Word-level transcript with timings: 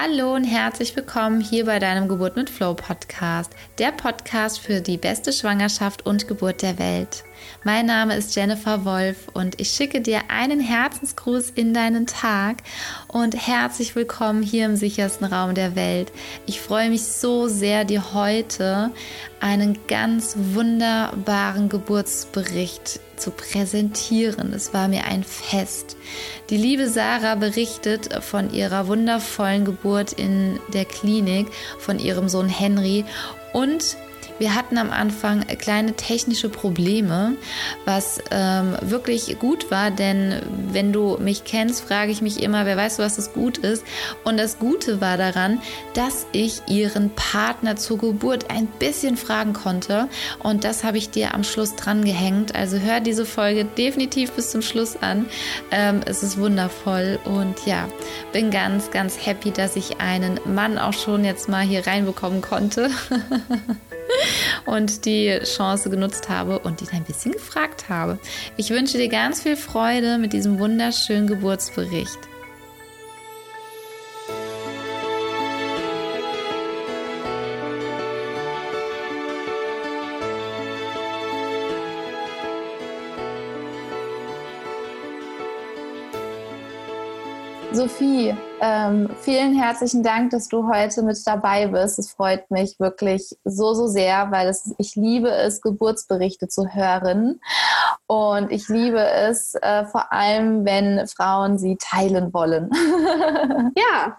Hallo 0.00 0.36
und 0.36 0.44
herzlich 0.44 0.94
willkommen 0.94 1.40
hier 1.40 1.64
bei 1.64 1.80
deinem 1.80 2.06
Geburt 2.06 2.36
mit 2.36 2.50
Flow 2.50 2.72
Podcast, 2.72 3.52
der 3.78 3.90
Podcast 3.90 4.60
für 4.60 4.80
die 4.80 4.96
beste 4.96 5.32
Schwangerschaft 5.32 6.06
und 6.06 6.28
Geburt 6.28 6.62
der 6.62 6.78
Welt. 6.78 7.24
Mein 7.64 7.86
Name 7.86 8.16
ist 8.16 8.36
Jennifer 8.36 8.84
Wolf 8.84 9.28
und 9.34 9.60
ich 9.60 9.70
schicke 9.70 10.00
dir 10.00 10.22
einen 10.28 10.60
Herzensgruß 10.60 11.50
in 11.50 11.74
deinen 11.74 12.06
Tag 12.06 12.58
und 13.08 13.34
herzlich 13.34 13.96
willkommen 13.96 14.42
hier 14.42 14.66
im 14.66 14.76
sichersten 14.76 15.26
Raum 15.26 15.54
der 15.54 15.74
Welt. 15.74 16.12
Ich 16.46 16.60
freue 16.60 16.88
mich 16.88 17.02
so 17.02 17.48
sehr, 17.48 17.84
dir 17.84 18.14
heute 18.14 18.90
einen 19.40 19.78
ganz 19.86 20.34
wunderbaren 20.36 21.68
Geburtsbericht 21.68 23.00
zu 23.16 23.30
präsentieren. 23.30 24.52
Es 24.52 24.72
war 24.72 24.88
mir 24.88 25.04
ein 25.04 25.24
Fest. 25.24 25.96
Die 26.50 26.56
liebe 26.56 26.88
Sarah 26.88 27.34
berichtet 27.34 28.22
von 28.22 28.52
ihrer 28.52 28.86
wundervollen 28.86 29.64
Geburt 29.64 30.12
in 30.12 30.58
der 30.72 30.84
Klinik, 30.84 31.48
von 31.78 31.98
ihrem 31.98 32.28
Sohn 32.28 32.48
Henry 32.48 33.04
und 33.52 33.96
wir 34.38 34.54
hatten 34.54 34.78
am 34.78 34.90
Anfang 34.90 35.46
kleine 35.58 35.94
technische 35.94 36.48
Probleme, 36.48 37.36
was 37.84 38.20
ähm, 38.30 38.76
wirklich 38.80 39.38
gut 39.38 39.70
war, 39.70 39.90
denn 39.90 40.40
wenn 40.72 40.92
du 40.92 41.16
mich 41.18 41.44
kennst, 41.44 41.82
frage 41.82 42.12
ich 42.12 42.22
mich 42.22 42.42
immer, 42.42 42.66
wer 42.66 42.76
weiß, 42.76 42.98
was 42.98 43.16
das 43.16 43.32
gut 43.32 43.58
ist. 43.58 43.84
Und 44.24 44.36
das 44.38 44.58
Gute 44.58 45.00
war 45.00 45.16
daran, 45.16 45.60
dass 45.94 46.26
ich 46.32 46.62
ihren 46.68 47.10
Partner 47.10 47.76
zur 47.76 47.98
Geburt 47.98 48.50
ein 48.50 48.66
bisschen 48.66 49.16
fragen 49.16 49.52
konnte. 49.52 50.08
Und 50.38 50.64
das 50.64 50.84
habe 50.84 50.98
ich 50.98 51.10
dir 51.10 51.34
am 51.34 51.44
Schluss 51.44 51.74
dran 51.74 52.04
gehängt. 52.04 52.54
Also 52.54 52.78
hör 52.78 53.00
diese 53.00 53.24
Folge 53.24 53.64
definitiv 53.64 54.32
bis 54.32 54.50
zum 54.50 54.62
Schluss 54.62 54.96
an. 54.96 55.26
Ähm, 55.70 56.00
es 56.06 56.22
ist 56.22 56.38
wundervoll 56.38 57.18
und 57.24 57.66
ja, 57.66 57.88
bin 58.32 58.50
ganz, 58.50 58.90
ganz 58.90 59.26
happy, 59.26 59.50
dass 59.50 59.76
ich 59.76 60.00
einen 60.00 60.40
Mann 60.44 60.78
auch 60.78 60.92
schon 60.92 61.24
jetzt 61.24 61.48
mal 61.48 61.64
hier 61.64 61.86
reinbekommen 61.86 62.40
konnte. 62.40 62.90
und 64.66 65.04
die 65.04 65.38
Chance 65.44 65.90
genutzt 65.90 66.28
habe 66.28 66.58
und 66.60 66.82
ihn 66.82 66.88
ein 66.92 67.04
bisschen 67.04 67.32
gefragt 67.32 67.88
habe. 67.88 68.18
Ich 68.56 68.70
wünsche 68.70 68.98
dir 68.98 69.08
ganz 69.08 69.42
viel 69.42 69.56
Freude 69.56 70.18
mit 70.18 70.32
diesem 70.32 70.58
wunderschönen 70.58 71.26
Geburtsbericht. 71.26 72.27
Sophie, 87.78 88.34
ähm, 88.60 89.08
vielen 89.20 89.54
herzlichen 89.54 90.02
Dank, 90.02 90.30
dass 90.30 90.48
du 90.48 90.68
heute 90.68 91.00
mit 91.04 91.16
dabei 91.24 91.68
bist. 91.68 92.00
Es 92.00 92.10
freut 92.10 92.50
mich 92.50 92.74
wirklich 92.80 93.36
so, 93.44 93.72
so 93.72 93.86
sehr, 93.86 94.32
weil 94.32 94.48
es, 94.48 94.74
ich 94.78 94.96
liebe 94.96 95.30
es, 95.30 95.60
Geburtsberichte 95.60 96.48
zu 96.48 96.66
hören. 96.74 97.40
Und 98.08 98.50
ich 98.50 98.68
liebe 98.68 98.98
es 98.98 99.54
äh, 99.54 99.84
vor 99.84 100.12
allem, 100.12 100.64
wenn 100.64 101.06
Frauen 101.06 101.56
sie 101.56 101.76
teilen 101.76 102.34
wollen. 102.34 102.68
ja. 103.76 104.18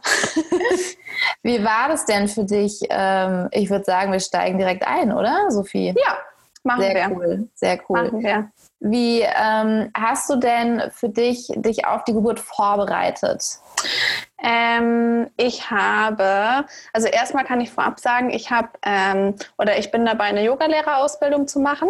Wie 1.43 1.61
war 1.61 1.89
das 1.89 2.05
denn 2.05 2.30
für 2.30 2.45
dich? 2.45 2.80
Ähm, 2.89 3.49
ich 3.52 3.69
würde 3.69 3.83
sagen, 3.83 4.13
wir 4.13 4.21
steigen 4.21 4.57
direkt 4.57 4.87
ein, 4.87 5.11
oder, 5.11 5.52
Sophie? 5.52 5.93
Ja, 5.97 6.17
machen 6.63 6.83
sehr 6.83 6.93
wir. 6.93 7.03
Sehr 7.03 7.17
cool, 7.17 7.49
sehr 7.55 7.80
cool. 7.89 8.03
Machen 8.03 8.23
wir. 8.23 8.52
Wie 8.81 9.22
ähm, 9.22 9.91
hast 9.94 10.30
du 10.30 10.38
denn 10.38 10.81
für 10.91 11.09
dich 11.09 11.52
dich 11.55 11.85
auf 11.85 12.05
die 12.05 12.13
Geburt 12.13 12.39
vorbereitet? 12.39 13.43
Ähm, 14.42 15.30
ich 15.36 15.70
habe, 15.70 16.65
also 16.93 17.08
erstmal 17.08 17.43
kann 17.43 17.59
ich 17.59 17.71
vorab 17.71 17.99
sagen, 17.99 18.30
ich 18.30 18.52
habe 18.52 18.70
ähm, 18.86 19.36
oder 19.58 19.77
ich 19.77 19.92
bin 19.92 20.05
dabei, 20.05 20.26
eine 20.26 20.43
Yogalehrerausbildung 20.43 21.48
zu 21.48 21.59
machen. 21.59 21.89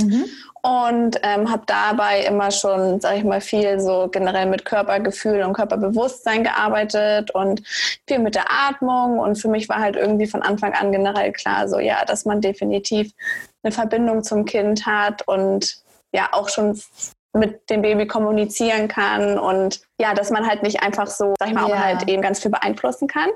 Mhm. 0.00 0.24
Und 0.62 1.18
ähm, 1.22 1.50
habe 1.50 1.62
dabei 1.66 2.20
immer 2.20 2.50
schon, 2.50 3.00
sage 3.00 3.18
ich 3.18 3.24
mal, 3.24 3.40
viel 3.40 3.80
so 3.80 4.08
generell 4.08 4.46
mit 4.46 4.64
Körpergefühl 4.66 5.42
und 5.42 5.54
Körperbewusstsein 5.54 6.44
gearbeitet 6.44 7.30
und 7.30 7.62
viel 8.06 8.18
mit 8.18 8.34
der 8.34 8.50
Atmung. 8.50 9.18
Und 9.18 9.36
für 9.36 9.48
mich 9.48 9.68
war 9.68 9.78
halt 9.78 9.96
irgendwie 9.96 10.26
von 10.26 10.42
Anfang 10.42 10.74
an 10.74 10.92
generell 10.92 11.32
klar, 11.32 11.66
so 11.66 11.78
ja, 11.78 12.04
dass 12.04 12.26
man 12.26 12.42
definitiv 12.42 13.12
eine 13.62 13.72
Verbindung 13.72 14.22
zum 14.22 14.44
Kind 14.44 14.86
hat 14.86 15.26
und 15.26 15.79
ja 16.12 16.28
auch 16.32 16.48
schon 16.48 16.80
mit 17.32 17.70
dem 17.70 17.82
Baby 17.82 18.06
kommunizieren 18.06 18.88
kann 18.88 19.38
und 19.38 19.80
ja, 19.98 20.14
dass 20.14 20.30
man 20.30 20.46
halt 20.46 20.62
nicht 20.62 20.82
einfach 20.82 21.06
so, 21.06 21.34
sag 21.38 21.48
ich 21.48 21.54
mal, 21.54 21.68
yeah. 21.68 21.76
auch 21.76 21.80
halt 21.80 22.08
eben 22.08 22.22
ganz 22.22 22.40
viel 22.40 22.50
beeinflussen 22.50 23.06
kann. 23.06 23.30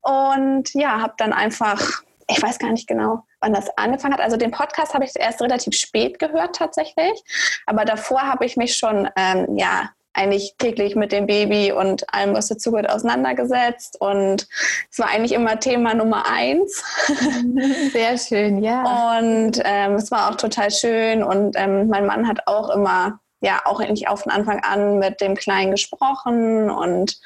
Und 0.00 0.72
ja, 0.74 1.00
habe 1.00 1.14
dann 1.18 1.32
einfach, 1.32 2.02
ich 2.28 2.40
weiß 2.40 2.58
gar 2.60 2.70
nicht 2.70 2.86
genau, 2.86 3.24
wann 3.40 3.52
das 3.52 3.76
angefangen 3.76 4.14
hat. 4.14 4.20
Also 4.20 4.36
den 4.36 4.52
Podcast 4.52 4.94
habe 4.94 5.04
ich 5.04 5.12
erst 5.16 5.42
relativ 5.42 5.74
spät 5.74 6.20
gehört 6.20 6.54
tatsächlich, 6.54 7.20
aber 7.66 7.84
davor 7.84 8.22
habe 8.22 8.44
ich 8.44 8.56
mich 8.56 8.76
schon 8.76 9.08
ähm, 9.16 9.58
ja 9.58 9.90
eigentlich 10.16 10.54
täglich 10.58 10.96
mit 10.96 11.12
dem 11.12 11.26
Baby 11.26 11.72
und 11.72 12.12
allem, 12.12 12.34
was 12.34 12.48
dazugehört, 12.48 12.90
auseinandergesetzt. 12.90 14.00
Und 14.00 14.48
es 14.90 14.98
war 14.98 15.08
eigentlich 15.08 15.32
immer 15.32 15.60
Thema 15.60 15.94
Nummer 15.94 16.24
eins. 16.30 16.82
Sehr 17.92 18.18
schön, 18.18 18.62
ja. 18.62 19.18
Und 19.18 19.60
ähm, 19.64 19.94
es 19.94 20.10
war 20.10 20.30
auch 20.30 20.36
total 20.36 20.70
schön. 20.70 21.22
Und 21.22 21.56
ähm, 21.56 21.88
mein 21.88 22.06
Mann 22.06 22.26
hat 22.26 22.46
auch 22.46 22.70
immer 22.70 23.20
ja 23.40 23.60
auch 23.64 23.80
eigentlich 23.80 24.08
auf 24.08 24.22
von 24.22 24.32
Anfang 24.32 24.60
an 24.60 24.98
mit 24.98 25.20
dem 25.20 25.34
Kleinen 25.34 25.70
gesprochen 25.70 26.70
und 26.70 27.18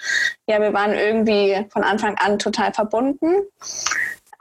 ja, 0.47 0.61
wir 0.61 0.73
waren 0.73 0.93
irgendwie 0.93 1.67
von 1.71 1.85
Anfang 1.85 2.17
an 2.19 2.39
total 2.39 2.73
verbunden. 2.73 3.43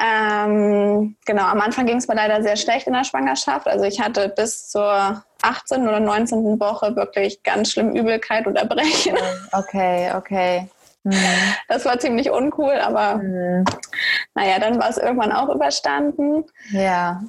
Ähm, 0.01 1.15
genau, 1.25 1.43
am 1.43 1.59
Anfang 1.59 1.85
ging 1.85 1.97
es 1.97 2.07
mir 2.07 2.15
leider 2.15 2.41
sehr 2.41 2.55
schlecht 2.55 2.87
in 2.87 2.93
der 2.93 3.03
Schwangerschaft. 3.03 3.67
Also 3.67 3.83
ich 3.83 3.99
hatte 3.99 4.29
bis 4.29 4.69
zur 4.69 5.23
18. 5.41 5.87
oder 5.87 5.99
19. 5.99 6.59
Woche 6.59 6.95
wirklich 6.95 7.43
ganz 7.43 7.71
schlimm 7.71 7.95
Übelkeit 7.95 8.47
und 8.47 8.55
Erbrechen. 8.55 9.17
Okay, 9.51 10.11
okay. 10.15 10.69
Mhm. 11.03 11.15
Das 11.67 11.85
war 11.85 11.99
ziemlich 11.99 12.29
uncool, 12.29 12.75
aber 12.75 13.15
mhm. 13.15 13.65
naja, 14.35 14.59
dann 14.59 14.79
war 14.79 14.89
es 14.89 14.97
irgendwann 14.97 15.31
auch 15.31 15.53
überstanden. 15.53 16.45
Ja. 16.71 17.21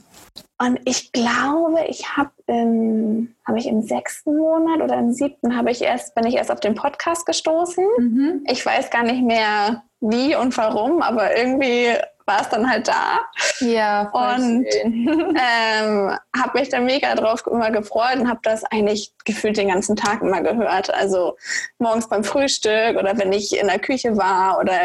Und 0.58 0.78
ich 0.84 1.12
glaube, 1.12 1.84
ich 1.88 2.16
habe 2.16 2.30
im, 2.46 3.34
hab 3.46 3.56
ich 3.56 3.66
im 3.66 3.82
sechsten 3.82 4.36
Monat 4.36 4.82
oder 4.82 4.98
im 4.98 5.12
siebten 5.12 5.56
habe 5.56 5.70
ich 5.70 5.82
erst, 5.82 6.14
bin 6.14 6.26
ich 6.26 6.34
erst 6.34 6.50
auf 6.50 6.60
den 6.60 6.74
Podcast 6.74 7.24
gestoßen. 7.26 7.84
Mhm. 7.98 8.44
Ich 8.46 8.64
weiß 8.64 8.90
gar 8.90 9.02
nicht 9.02 9.22
mehr 9.22 9.82
wie 10.00 10.34
und 10.34 10.56
warum, 10.58 11.00
aber 11.00 11.36
irgendwie 11.36 11.94
war 12.30 12.42
es 12.42 12.48
dann 12.48 12.70
halt 12.70 12.86
da. 12.86 13.20
Ja, 13.58 14.02
und 14.12 14.66
ähm, 14.84 16.16
habe 16.36 16.58
mich 16.58 16.68
da 16.68 16.78
mega 16.78 17.14
drauf 17.16 17.44
immer 17.46 17.72
gefreut 17.72 18.16
und 18.16 18.28
habe 18.28 18.40
das 18.44 18.62
eigentlich 18.64 19.12
gefühlt 19.24 19.56
den 19.56 19.68
ganzen 19.68 19.96
Tag 19.96 20.22
immer 20.22 20.40
gehört. 20.40 20.94
Also 20.94 21.36
morgens 21.78 22.08
beim 22.08 22.22
Frühstück 22.22 22.96
oder 22.96 23.18
wenn 23.18 23.32
ich 23.32 23.58
in 23.58 23.66
der 23.66 23.80
Küche 23.80 24.16
war 24.16 24.58
oder 24.60 24.78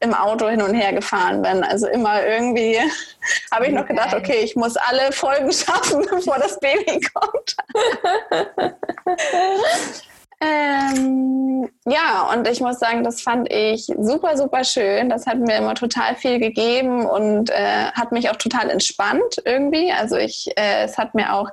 im 0.00 0.12
Auto 0.12 0.48
hin 0.48 0.60
und 0.60 0.74
her 0.74 0.92
gefahren 0.92 1.40
bin. 1.40 1.64
Also 1.64 1.86
immer 1.88 2.22
irgendwie 2.26 2.78
habe 3.50 3.66
ich 3.66 3.72
noch 3.72 3.86
gedacht, 3.86 4.14
okay, 4.14 4.40
ich 4.42 4.54
muss 4.54 4.76
alle 4.76 5.10
Folgen 5.12 5.50
schaffen, 5.52 6.06
bevor 6.10 6.38
das 6.38 6.60
Baby 6.60 7.00
kommt. 7.14 7.56
Ähm, 10.44 11.70
ja, 11.86 12.30
und 12.32 12.46
ich 12.48 12.60
muss 12.60 12.78
sagen, 12.78 13.04
das 13.04 13.22
fand 13.22 13.50
ich 13.52 13.86
super, 13.98 14.36
super 14.36 14.64
schön. 14.64 15.08
Das 15.08 15.26
hat 15.26 15.38
mir 15.38 15.56
immer 15.56 15.74
total 15.74 16.14
viel 16.16 16.38
gegeben 16.38 17.06
und 17.06 17.50
äh, 17.50 17.90
hat 17.92 18.12
mich 18.12 18.30
auch 18.30 18.36
total 18.36 18.70
entspannt 18.70 19.42
irgendwie. 19.44 19.92
Also 19.92 20.16
ich, 20.16 20.50
äh, 20.56 20.84
es 20.84 20.98
hat 20.98 21.14
mir 21.14 21.34
auch, 21.34 21.48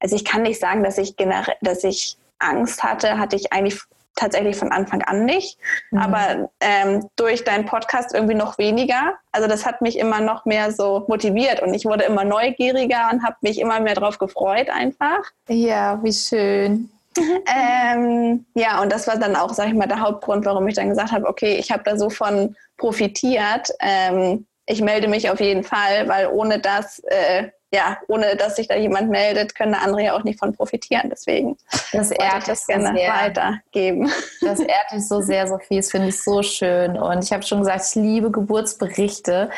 also 0.00 0.16
ich 0.16 0.24
kann 0.24 0.42
nicht 0.42 0.60
sagen, 0.60 0.82
dass 0.82 0.98
ich 0.98 1.16
generell, 1.16 1.56
dass 1.60 1.84
ich 1.84 2.16
Angst 2.38 2.82
hatte, 2.82 3.18
hatte 3.18 3.36
ich 3.36 3.52
eigentlich 3.52 3.78
tatsächlich 4.16 4.56
von 4.56 4.70
Anfang 4.70 5.02
an 5.02 5.24
nicht. 5.24 5.58
Mhm. 5.90 5.98
Aber 5.98 6.50
ähm, 6.60 7.08
durch 7.16 7.44
deinen 7.44 7.66
Podcast 7.66 8.14
irgendwie 8.14 8.34
noch 8.34 8.58
weniger. 8.58 9.14
Also 9.32 9.48
das 9.48 9.66
hat 9.66 9.82
mich 9.82 9.98
immer 9.98 10.20
noch 10.20 10.44
mehr 10.44 10.72
so 10.72 11.04
motiviert 11.08 11.62
und 11.62 11.74
ich 11.74 11.84
wurde 11.84 12.04
immer 12.04 12.24
neugieriger 12.24 13.08
und 13.12 13.24
habe 13.24 13.36
mich 13.40 13.58
immer 13.58 13.80
mehr 13.80 13.94
darauf 13.94 14.18
gefreut 14.18 14.70
einfach. 14.70 15.20
Ja, 15.48 16.02
wie 16.02 16.12
schön. 16.12 16.90
Ähm, 17.16 18.46
ja, 18.54 18.82
und 18.82 18.92
das 18.92 19.06
war 19.06 19.16
dann 19.16 19.36
auch, 19.36 19.52
sag 19.52 19.68
ich 19.68 19.74
mal, 19.74 19.86
der 19.86 20.00
Hauptgrund, 20.00 20.44
warum 20.44 20.66
ich 20.68 20.74
dann 20.74 20.88
gesagt 20.88 21.12
habe, 21.12 21.28
okay, 21.28 21.56
ich 21.56 21.70
habe 21.70 21.82
da 21.84 21.96
so 21.96 22.10
von 22.10 22.56
profitiert. 22.76 23.70
Ähm, 23.80 24.46
ich 24.66 24.80
melde 24.80 25.08
mich 25.08 25.30
auf 25.30 25.40
jeden 25.40 25.62
Fall, 25.62 26.08
weil 26.08 26.28
ohne 26.28 26.58
das, 26.58 27.00
äh, 27.06 27.48
ja, 27.72 27.98
ohne 28.08 28.36
dass 28.36 28.56
sich 28.56 28.68
da 28.68 28.76
jemand 28.76 29.10
meldet, 29.10 29.54
können 29.54 29.74
andere 29.74 30.02
ja 30.02 30.16
auch 30.16 30.22
nicht 30.22 30.38
von 30.38 30.52
profitieren. 30.52 31.10
Deswegen 31.10 31.56
das 31.92 32.12
ehrt 32.12 32.46
das 32.46 32.66
gerne 32.66 32.94
sehr. 32.96 33.12
weitergeben. 33.12 34.10
Das 34.40 34.60
ehrt 34.60 34.92
dich 34.92 35.06
so 35.08 35.20
sehr, 35.20 35.48
Sophie. 35.48 35.78
Das 35.78 35.90
finde 35.90 36.08
ich 36.08 36.22
so 36.22 36.42
schön. 36.42 36.96
Und 36.96 37.24
ich 37.24 37.32
habe 37.32 37.42
schon 37.42 37.58
gesagt, 37.58 37.84
ich 37.88 37.94
liebe 37.96 38.30
Geburtsberichte. 38.30 39.50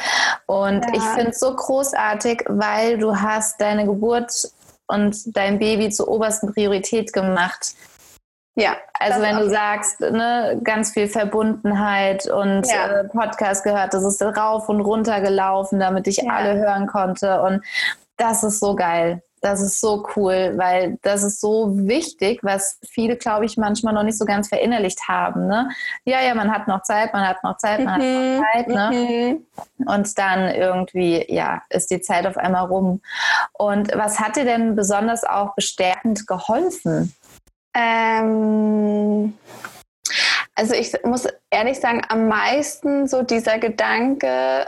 Und 0.47 0.85
ja. 0.87 0.93
ich 0.94 1.03
finde 1.03 1.31
es 1.31 1.41
so 1.41 1.55
großartig, 1.55 2.44
weil 2.49 2.99
du 2.99 3.14
hast 3.14 3.61
deine 3.61 3.85
Geburt 3.85 4.32
und 4.88 5.36
dein 5.36 5.58
Baby 5.58 5.90
zur 5.90 6.08
obersten 6.08 6.52
Priorität 6.52 7.12
gemacht. 7.12 7.74
Ja, 8.58 8.76
also 8.98 9.20
wenn 9.20 9.36
du 9.36 9.50
sagst, 9.50 10.00
ne, 10.00 10.58
ganz 10.64 10.92
viel 10.92 11.08
Verbundenheit 11.08 12.26
und 12.26 12.66
ja. 12.66 13.00
äh, 13.00 13.04
Podcast 13.04 13.64
gehört, 13.64 13.92
das 13.92 14.02
ist 14.02 14.22
rauf 14.22 14.70
und 14.70 14.80
runter 14.80 15.20
gelaufen, 15.20 15.78
damit 15.78 16.06
ich 16.06 16.16
ja. 16.16 16.32
alle 16.32 16.56
hören 16.56 16.86
konnte 16.86 17.42
und 17.42 17.62
das 18.16 18.42
ist 18.42 18.60
so 18.60 18.74
geil. 18.74 19.22
Das 19.46 19.60
ist 19.60 19.81
so 19.81 20.04
cool, 20.16 20.54
weil 20.56 20.98
das 21.02 21.22
ist 21.22 21.40
so 21.40 21.70
wichtig, 21.78 22.40
was 22.43 22.81
viele, 22.82 23.16
glaube 23.16 23.44
ich, 23.44 23.56
manchmal 23.56 23.94
noch 23.94 24.02
nicht 24.02 24.19
so 24.19 24.25
ganz 24.25 24.48
verinnerlicht 24.48 25.06
haben. 25.06 25.46
Ne? 25.46 25.69
Ja, 26.04 26.20
ja, 26.20 26.34
man 26.34 26.52
hat 26.52 26.66
noch 26.66 26.82
Zeit, 26.82 27.12
man 27.12 27.28
hat 27.28 27.44
noch 27.44 27.56
Zeit, 27.56 27.78
man 27.78 28.00
mhm. 28.00 28.43
hat 28.56 28.66
noch 28.66 28.90
mhm, 28.90 28.90
Zeit. 28.90 28.93
Ne? 28.93 29.46
Mhm. 29.78 29.87
Und 29.87 30.19
dann 30.19 30.52
irgendwie, 30.52 31.32
ja, 31.32 31.62
ist 31.70 31.93
die 31.93 32.00
Zeit 32.00 32.26
auf 32.26 32.37
einmal 32.37 32.66
rum. 32.66 33.00
Und 33.52 33.94
was 33.94 34.19
hat 34.19 34.34
dir 34.34 34.44
denn 34.44 34.75
besonders 34.75 35.22
auch 35.22 35.54
bestärkend 35.54 36.26
geholfen? 36.26 37.14
Ähm, 37.72 39.32
also 40.56 40.75
ich 40.75 40.93
muss 41.04 41.28
ehrlich 41.50 41.78
sagen, 41.78 42.02
am 42.08 42.26
meisten 42.26 43.06
so 43.06 43.22
dieser 43.22 43.60
Gedanke, 43.60 44.66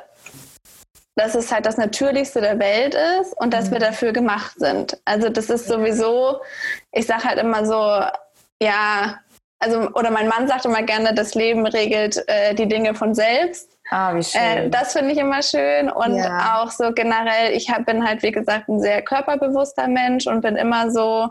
dass 1.19 1.35
es 1.35 1.53
halt 1.53 1.67
das 1.67 1.77
Natürlichste 1.77 2.41
der 2.41 2.59
Welt 2.59 2.95
ist 3.21 3.37
und 3.39 3.53
dass 3.53 3.67
mhm. 3.67 3.73
wir 3.73 3.81
dafür 3.81 4.13
gemacht 4.13 4.55
sind. 4.57 4.99
Also 5.05 5.29
das 5.29 5.51
ist 5.51 5.67
sowieso, 5.67 6.41
ich 6.93 7.07
sage 7.07 7.25
halt 7.25 7.39
immer 7.39 7.67
so, 7.67 8.01
ja, 8.63 9.19
also 9.61 9.91
oder 9.95 10.11
mein 10.11 10.29
Mann 10.29 10.47
sagt 10.47 10.65
immer 10.65 10.83
gerne, 10.83 11.15
das 11.15 11.35
Leben 11.35 11.67
regelt 11.67 12.23
äh, 12.29 12.55
die 12.55 12.69
Dinge 12.69 12.95
von 12.95 13.15
selbst. 13.15 13.71
Ah, 13.91 14.15
wie 14.15 14.23
schön. 14.23 14.41
Äh, 14.41 14.71
das 14.71 14.93
finde 14.93 15.13
ich 15.13 15.19
immer 15.19 15.43
schön 15.43 15.91
und 15.91 16.17
ja. 16.17 16.61
auch 16.61 16.71
so 16.71 16.93
generell, 16.93 17.53
ich 17.53 17.71
hab, 17.71 17.87
bin 17.87 18.07
halt 18.07 18.23
wie 18.23 18.33
gesagt 18.33 18.69
ein 18.69 18.81
sehr 18.81 19.03
körperbewusster 19.03 19.89
Mensch 19.89 20.27
und 20.27 20.43
bin 20.43 20.57
immer 20.57 20.91
so, 20.91 21.31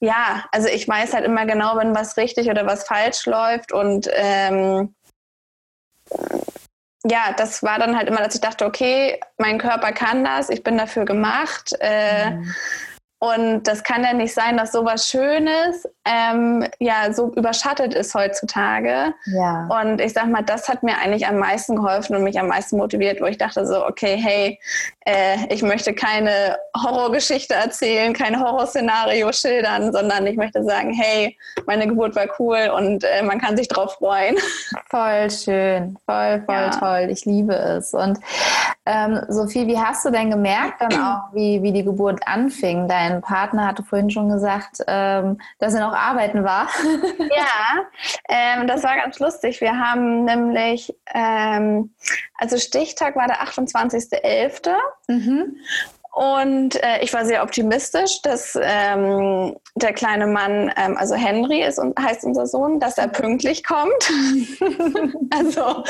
ja, 0.00 0.44
also 0.52 0.68
ich 0.68 0.88
weiß 0.88 1.12
halt 1.12 1.24
immer 1.24 1.44
genau, 1.44 1.76
wenn 1.76 1.94
was 1.94 2.16
richtig 2.16 2.48
oder 2.48 2.66
was 2.66 2.84
falsch 2.84 3.26
läuft 3.26 3.72
und 3.72 4.08
ähm, 4.12 4.94
ja, 7.04 7.32
das 7.36 7.62
war 7.62 7.78
dann 7.78 7.96
halt 7.96 8.08
immer, 8.08 8.20
dass 8.20 8.34
ich 8.34 8.40
dachte, 8.40 8.64
okay, 8.66 9.20
mein 9.36 9.58
Körper 9.58 9.92
kann 9.92 10.24
das, 10.24 10.50
ich 10.50 10.62
bin 10.62 10.76
dafür 10.76 11.04
gemacht. 11.04 11.72
Äh, 11.80 12.30
mhm. 12.30 12.54
Und 13.20 13.64
das 13.64 13.82
kann 13.82 14.04
ja 14.04 14.12
nicht 14.12 14.32
sein, 14.32 14.56
dass 14.56 14.70
sowas 14.70 15.08
Schönes 15.08 15.88
ähm, 16.04 16.64
ja 16.78 17.12
so 17.12 17.32
überschattet 17.34 17.92
ist 17.92 18.14
heutzutage. 18.14 19.12
Ja. 19.26 19.68
Und 19.82 20.00
ich 20.00 20.12
sag 20.12 20.28
mal, 20.28 20.42
das 20.42 20.68
hat 20.68 20.84
mir 20.84 20.96
eigentlich 20.98 21.26
am 21.26 21.38
meisten 21.38 21.74
geholfen 21.74 22.14
und 22.14 22.22
mich 22.22 22.38
am 22.38 22.46
meisten 22.46 22.76
motiviert, 22.76 23.20
wo 23.20 23.26
ich 23.26 23.36
dachte 23.36 23.66
so, 23.66 23.84
okay, 23.84 24.16
hey, 24.16 24.60
äh, 25.04 25.52
ich 25.52 25.62
möchte 25.62 25.94
keine 25.94 26.58
Horrorgeschichte 26.76 27.54
erzählen, 27.54 28.12
kein 28.12 28.40
Horrorszenario 28.40 29.32
schildern, 29.32 29.92
sondern 29.92 30.24
ich 30.28 30.36
möchte 30.36 30.62
sagen, 30.62 30.92
hey, 30.92 31.36
meine 31.66 31.88
Geburt 31.88 32.14
war 32.14 32.26
cool 32.38 32.70
und 32.76 33.02
äh, 33.02 33.22
man 33.22 33.40
kann 33.40 33.56
sich 33.56 33.66
drauf 33.66 33.94
freuen. 33.94 34.36
Voll 34.90 35.30
schön, 35.30 35.96
voll, 36.06 36.42
voll 36.46 36.54
ja. 36.54 36.70
toll. 36.70 37.08
Ich 37.10 37.24
liebe 37.24 37.54
es. 37.54 37.94
Und 37.94 38.18
ähm, 38.88 39.20
Sophie, 39.28 39.66
wie 39.66 39.78
hast 39.78 40.02
du 40.06 40.10
denn 40.10 40.30
gemerkt 40.30 40.80
dann 40.80 40.94
auch, 40.94 41.34
wie, 41.34 41.62
wie 41.62 41.72
die 41.72 41.84
Geburt 41.84 42.26
anfing? 42.26 42.88
Dein 42.88 43.20
Partner 43.20 43.66
hatte 43.66 43.82
vorhin 43.82 44.10
schon 44.10 44.30
gesagt, 44.30 44.78
ähm, 44.86 45.38
dass 45.58 45.74
er 45.74 45.86
noch 45.86 45.94
arbeiten 45.94 46.42
war. 46.42 46.68
ja, 47.18 47.84
ähm, 48.30 48.66
das 48.66 48.82
war 48.84 48.96
ganz 48.96 49.18
lustig. 49.18 49.60
Wir 49.60 49.78
haben 49.78 50.24
nämlich, 50.24 50.96
ähm, 51.12 51.90
also 52.38 52.56
Stichtag 52.56 53.14
war 53.14 53.26
der 53.26 53.42
28.11. 53.42 54.70
Mhm. 55.08 55.56
Und 56.12 56.82
äh, 56.82 57.02
ich 57.02 57.12
war 57.12 57.24
sehr 57.24 57.42
optimistisch, 57.42 58.22
dass 58.22 58.58
ähm, 58.60 59.56
der 59.76 59.92
kleine 59.92 60.26
Mann, 60.26 60.72
ähm, 60.76 60.96
also 60.96 61.14
Henry 61.14 61.62
ist 61.62 61.78
und 61.78 61.98
heißt 61.98 62.24
unser 62.24 62.46
Sohn, 62.46 62.80
dass 62.80 62.98
er 62.98 63.08
pünktlich 63.08 63.62
kommt. 63.62 63.92
also 65.30 65.84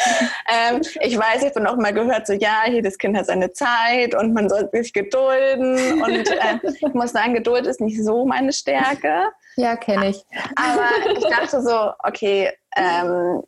ähm, 0.49 0.83
ich 1.01 1.19
weiß, 1.19 1.45
ich 1.45 1.55
bin 1.55 1.67
auch 1.67 1.77
mal 1.77 1.95
gehört, 1.95 2.27
so 2.27 2.35
ja, 2.35 2.69
jedes 2.69 2.99
Kind 2.99 3.17
hat 3.17 3.27
seine 3.27 3.53
Zeit 3.53 4.15
und 4.15 4.35
man 4.35 4.49
soll 4.49 4.69
sich 4.73 4.93
gedulden. 4.93 6.03
Und 6.03 6.31
äh, 6.31 6.59
ich 6.63 6.95
muss 6.95 7.13
sagen, 7.13 7.35
Geduld 7.35 7.67
ist 7.67 7.81
nicht 7.81 8.03
so 8.03 8.27
meine 8.27 8.53
Stärke. 8.53 9.31
Ja, 9.57 9.77
kenne 9.77 10.11
ich. 10.11 10.25
Aber 10.57 10.89
ich 11.17 11.25
dachte 11.25 11.63
so, 11.63 11.93
okay, 12.05 12.53
ähm, 12.77 13.43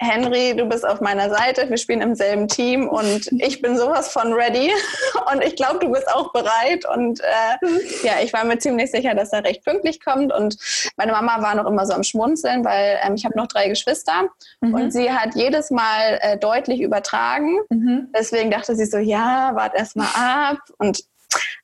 Henry, 0.00 0.54
du 0.56 0.64
bist 0.66 0.86
auf 0.86 1.00
meiner 1.00 1.28
Seite, 1.28 1.68
wir 1.68 1.76
spielen 1.76 2.02
im 2.02 2.14
selben 2.14 2.46
Team 2.46 2.88
und 2.88 3.26
ich 3.42 3.60
bin 3.60 3.76
sowas 3.76 4.12
von 4.12 4.32
ready 4.32 4.70
und 5.32 5.42
ich 5.42 5.56
glaube, 5.56 5.80
du 5.80 5.90
bist 5.90 6.08
auch 6.08 6.32
bereit 6.32 6.86
und 6.94 7.20
äh, 7.20 8.06
ja, 8.06 8.14
ich 8.22 8.32
war 8.32 8.44
mir 8.44 8.58
ziemlich 8.58 8.90
sicher, 8.90 9.14
dass 9.14 9.32
er 9.32 9.44
recht 9.44 9.64
pünktlich 9.64 10.02
kommt 10.02 10.32
und 10.32 10.56
meine 10.96 11.12
Mama 11.12 11.42
war 11.42 11.54
noch 11.54 11.66
immer 11.66 11.84
so 11.84 11.94
am 11.94 12.04
Schmunzeln, 12.04 12.64
weil 12.64 12.98
ähm, 13.02 13.14
ich 13.14 13.24
habe 13.24 13.36
noch 13.36 13.48
drei 13.48 13.68
Geschwister 13.68 14.28
mhm. 14.60 14.74
und 14.74 14.92
sie 14.92 15.10
hat 15.10 15.34
jedes 15.34 15.70
Mal 15.70 16.18
äh, 16.20 16.38
deutlich 16.38 16.80
übertragen. 16.80 17.58
Mhm. 17.70 18.08
Deswegen 18.16 18.50
dachte 18.50 18.76
sie 18.76 18.86
so, 18.86 18.98
ja, 18.98 19.50
wart 19.54 19.74
erst 19.74 19.96
mal 19.96 20.08
ab 20.14 20.58
und 20.78 21.02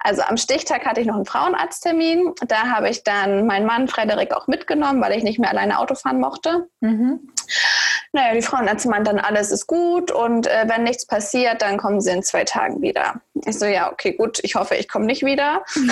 also 0.00 0.22
am 0.22 0.36
Stichtag 0.36 0.84
hatte 0.84 1.00
ich 1.00 1.06
noch 1.06 1.14
einen 1.14 1.24
Frauenarzttermin. 1.24 2.34
Da 2.46 2.68
habe 2.68 2.90
ich 2.90 3.02
dann 3.02 3.46
meinen 3.46 3.64
Mann 3.64 3.88
Frederik 3.88 4.34
auch 4.34 4.46
mitgenommen, 4.46 5.00
weil 5.00 5.16
ich 5.16 5.24
nicht 5.24 5.38
mehr 5.38 5.50
alleine 5.50 5.78
Auto 5.78 5.94
fahren 5.94 6.20
mochte. 6.20 6.68
Mhm. 6.80 7.32
Naja, 8.14 8.32
die 8.32 8.40
Frauenärztin 8.42 8.92
meint 8.92 9.08
dann, 9.08 9.18
alles 9.18 9.50
ist 9.50 9.66
gut 9.66 10.12
und 10.12 10.46
äh, 10.46 10.66
wenn 10.68 10.84
nichts 10.84 11.04
passiert, 11.04 11.62
dann 11.62 11.78
kommen 11.78 12.00
sie 12.00 12.12
in 12.12 12.22
zwei 12.22 12.44
Tagen 12.44 12.80
wieder. 12.80 13.20
Ich 13.44 13.58
so, 13.58 13.66
ja, 13.66 13.90
okay, 13.90 14.12
gut, 14.12 14.38
ich 14.44 14.54
hoffe, 14.54 14.76
ich 14.76 14.88
komme 14.88 15.06
nicht 15.06 15.24
wieder. 15.24 15.64
und 15.74 15.88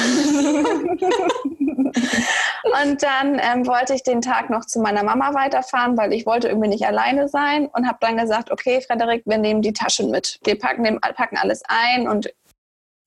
dann 3.03 3.41
ähm, 3.43 3.67
wollte 3.67 3.95
ich 3.95 4.05
den 4.05 4.21
Tag 4.21 4.51
noch 4.51 4.65
zu 4.67 4.79
meiner 4.79 5.03
Mama 5.03 5.35
weiterfahren, 5.35 5.99
weil 5.99 6.13
ich 6.13 6.25
wollte 6.25 6.47
irgendwie 6.47 6.69
nicht 6.69 6.87
alleine 6.87 7.29
sein 7.29 7.67
und 7.67 7.89
habe 7.89 7.99
dann 8.01 8.17
gesagt, 8.17 8.53
okay, 8.53 8.81
Frederik, 8.81 9.25
wir 9.27 9.39
nehmen 9.39 9.61
die 9.61 9.73
Taschen 9.73 10.13
mit. 10.13 10.39
Wir 10.45 10.57
packen, 10.57 10.85
dem, 10.85 11.01
packen 11.01 11.39
alles 11.39 11.63
ein 11.67 12.07
und 12.07 12.33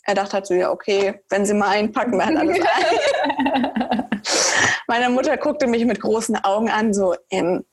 er 0.04 0.16
dachte 0.16 0.34
halt 0.34 0.46
so, 0.46 0.56
ja, 0.56 0.72
okay, 0.72 1.22
wenn 1.30 1.46
sie 1.46 1.54
mal 1.54 1.70
einpacken, 1.70 2.18
wir 2.18 2.26
halt 2.26 2.38
alles 2.38 2.60
ein. 2.60 4.10
Meine 4.88 5.10
Mutter 5.10 5.38
guckte 5.38 5.68
mich 5.68 5.86
mit 5.86 6.02
großen 6.02 6.44
Augen 6.44 6.70
an, 6.70 6.94
so, 6.94 7.16
ähm, 7.32 7.64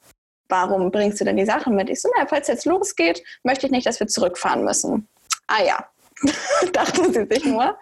warum 0.53 0.91
bringst 0.91 1.19
du 1.19 1.25
denn 1.25 1.39
die 1.39 1.47
Sachen 1.47 1.75
mit? 1.75 1.89
Ich 1.89 2.03
so, 2.03 2.11
na, 2.17 2.27
falls 2.27 2.47
jetzt 2.47 2.67
losgeht, 2.67 3.25
möchte 3.43 3.67
ich 3.67 3.73
nicht, 3.73 3.87
dass 3.87 3.99
wir 3.99 4.07
zurückfahren 4.07 4.65
müssen. 4.65 5.09
Ah 5.47 5.63
ja, 5.65 5.87
dachte 6.73 7.11
sie 7.11 7.27
sich 7.29 7.45
nur. 7.47 7.77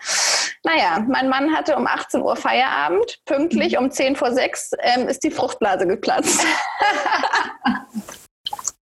Naja, 0.62 1.04
mein 1.08 1.28
Mann 1.28 1.54
hatte 1.54 1.74
um 1.76 1.86
18 1.86 2.22
Uhr 2.22 2.36
Feierabend. 2.36 3.18
Pünktlich 3.26 3.76
um 3.76 3.90
10 3.90 4.14
vor 4.14 4.32
6 4.32 4.70
ähm, 4.82 5.08
ist 5.08 5.24
die 5.24 5.30
Fruchtblase 5.30 5.86
geplatzt. 5.86 6.40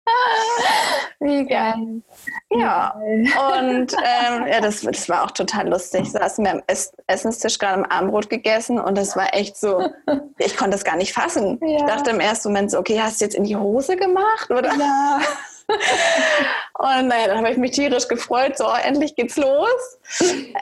Wie 1.19 1.45
geil. 1.45 2.01
Ja, 2.49 2.93
und 2.95 3.93
ähm, 3.93 4.47
ja, 4.51 4.61
das, 4.61 4.81
das 4.81 5.09
war 5.09 5.23
auch 5.23 5.31
total 5.31 5.69
lustig. 5.69 6.11
Saßen 6.11 6.45
wir 6.45 6.51
am 6.53 6.63
Ess 6.67 6.93
Essenstisch 7.07 7.57
gerade 7.57 7.75
am 7.75 7.85
Abendbrot 7.85 8.29
gegessen 8.29 8.79
und 8.79 8.97
das 8.97 9.15
war 9.15 9.33
echt 9.33 9.57
so, 9.57 9.89
ich 10.37 10.55
konnte 10.55 10.71
das 10.71 10.83
gar 10.83 10.95
nicht 10.95 11.13
fassen. 11.13 11.59
Ja. 11.61 11.77
Ich 11.77 11.83
dachte 11.83 12.11
im 12.11 12.19
ersten 12.19 12.49
Moment 12.49 12.71
so, 12.71 12.79
okay, 12.79 12.99
hast 13.01 13.19
du 13.19 13.25
jetzt 13.25 13.35
in 13.35 13.43
die 13.43 13.55
Hose 13.55 13.95
gemacht? 13.95 14.49
Oder? 14.49 14.73
Ja. 14.75 15.19
und 16.79 17.07
naja, 17.07 17.27
dann 17.27 17.37
habe 17.39 17.51
ich 17.51 17.57
mich 17.57 17.71
tierisch 17.71 18.07
gefreut, 18.07 18.57
so 18.57 18.65
endlich 18.69 19.15
geht's 19.15 19.35
los. 19.35 19.99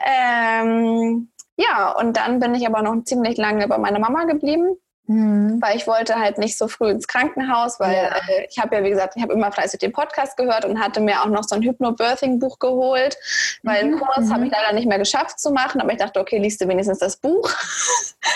Ähm, 0.04 1.28
ja, 1.56 1.92
und 1.92 2.16
dann 2.16 2.40
bin 2.40 2.54
ich 2.54 2.66
aber 2.66 2.82
noch 2.82 3.04
ziemlich 3.04 3.36
lange 3.36 3.68
bei 3.68 3.78
meiner 3.78 3.98
Mama 3.98 4.24
geblieben. 4.24 4.76
Mhm. 5.06 5.60
Weil 5.60 5.76
ich 5.76 5.86
wollte 5.86 6.16
halt 6.16 6.38
nicht 6.38 6.58
so 6.58 6.68
früh 6.68 6.90
ins 6.90 7.06
Krankenhaus, 7.06 7.78
weil 7.78 7.94
ja. 7.94 8.08
äh, 8.08 8.46
ich 8.48 8.58
habe 8.58 8.76
ja, 8.76 8.84
wie 8.84 8.90
gesagt, 8.90 9.14
ich 9.16 9.22
habe 9.22 9.32
immer 9.32 9.52
fleißig 9.52 9.78
den 9.80 9.92
Podcast 9.92 10.36
gehört 10.36 10.64
und 10.64 10.80
hatte 10.80 11.00
mir 11.00 11.22
auch 11.22 11.28
noch 11.28 11.44
so 11.44 11.54
ein 11.54 11.62
Hypnobirthing-Buch 11.62 12.58
geholt, 12.58 13.16
weil 13.62 13.84
mhm. 13.84 13.92
einen 13.92 14.00
Kurs 14.00 14.26
mhm. 14.26 14.34
habe 14.34 14.46
ich 14.46 14.52
leider 14.52 14.72
nicht 14.72 14.88
mehr 14.88 14.98
geschafft 14.98 15.38
zu 15.38 15.52
machen, 15.52 15.80
aber 15.80 15.92
ich 15.92 15.98
dachte, 15.98 16.20
okay, 16.20 16.38
liest 16.38 16.60
du 16.60 16.68
wenigstens 16.68 16.98
das 16.98 17.16
Buch. 17.16 17.50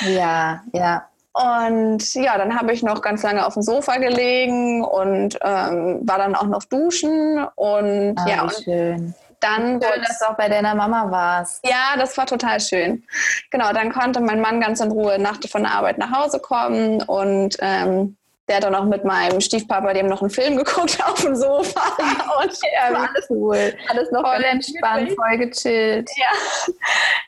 Ja, 0.03 0.63
ja. 0.73 1.07
Und 1.33 2.15
ja, 2.15 2.39
dann 2.39 2.59
habe 2.59 2.73
ich 2.73 2.83
noch 2.83 3.03
ganz 3.03 3.23
lange 3.23 3.45
auf 3.47 3.55
dem 3.55 3.63
Sofa 3.63 3.97
gelegen 3.97 4.85
und 4.85 5.39
ähm, 5.43 6.01
war 6.03 6.19
dann 6.19 6.35
auch 6.35 6.47
noch 6.47 6.65
duschen 6.65 7.45
und 7.55 8.17
ah, 8.17 8.29
ja. 8.29 8.43
Und 8.43 8.53
schön 8.53 9.15
dann 9.41 9.81
schön, 9.83 10.03
dass 10.03 10.19
du 10.19 10.27
auch 10.27 10.37
bei 10.37 10.49
deiner 10.49 10.75
Mama 10.75 11.11
warst. 11.11 11.67
Ja, 11.67 11.97
das 11.97 12.17
war 12.17 12.27
total 12.27 12.61
schön. 12.61 13.05
Genau, 13.51 13.73
dann 13.73 13.93
konnte 13.93 14.21
mein 14.21 14.41
Mann 14.41 14.61
ganz 14.61 14.81
in 14.81 14.91
Ruhe 14.91 15.19
nach, 15.19 15.39
von 15.49 15.63
der 15.63 15.73
Arbeit 15.73 15.99
nach 15.99 16.13
Hause 16.13 16.39
kommen 16.39 17.03
und 17.03 17.57
ähm, 17.61 18.17
der 18.51 18.57
hat 18.57 18.65
dann 18.65 18.75
auch 18.75 18.85
mit 18.85 19.05
meinem 19.05 19.41
Stiefpapa, 19.41 19.93
dem 19.93 20.09
noch 20.09 20.23
einen 20.23 20.31
Film 20.31 20.57
geguckt 20.65 20.99
auf 21.07 21.23
dem 21.23 21.37
Sofa. 21.37 21.81
Und 22.43 22.59
ja, 22.73 22.93
war 22.93 23.09
alles 23.09 23.27
cool. 23.31 23.73
Alles 23.89 24.11
noch 24.11 24.23
voll 24.23 24.43
entspannt, 24.43 25.13
voll 25.13 25.39
gechillt. 25.39 26.11
Ja. 26.17 26.73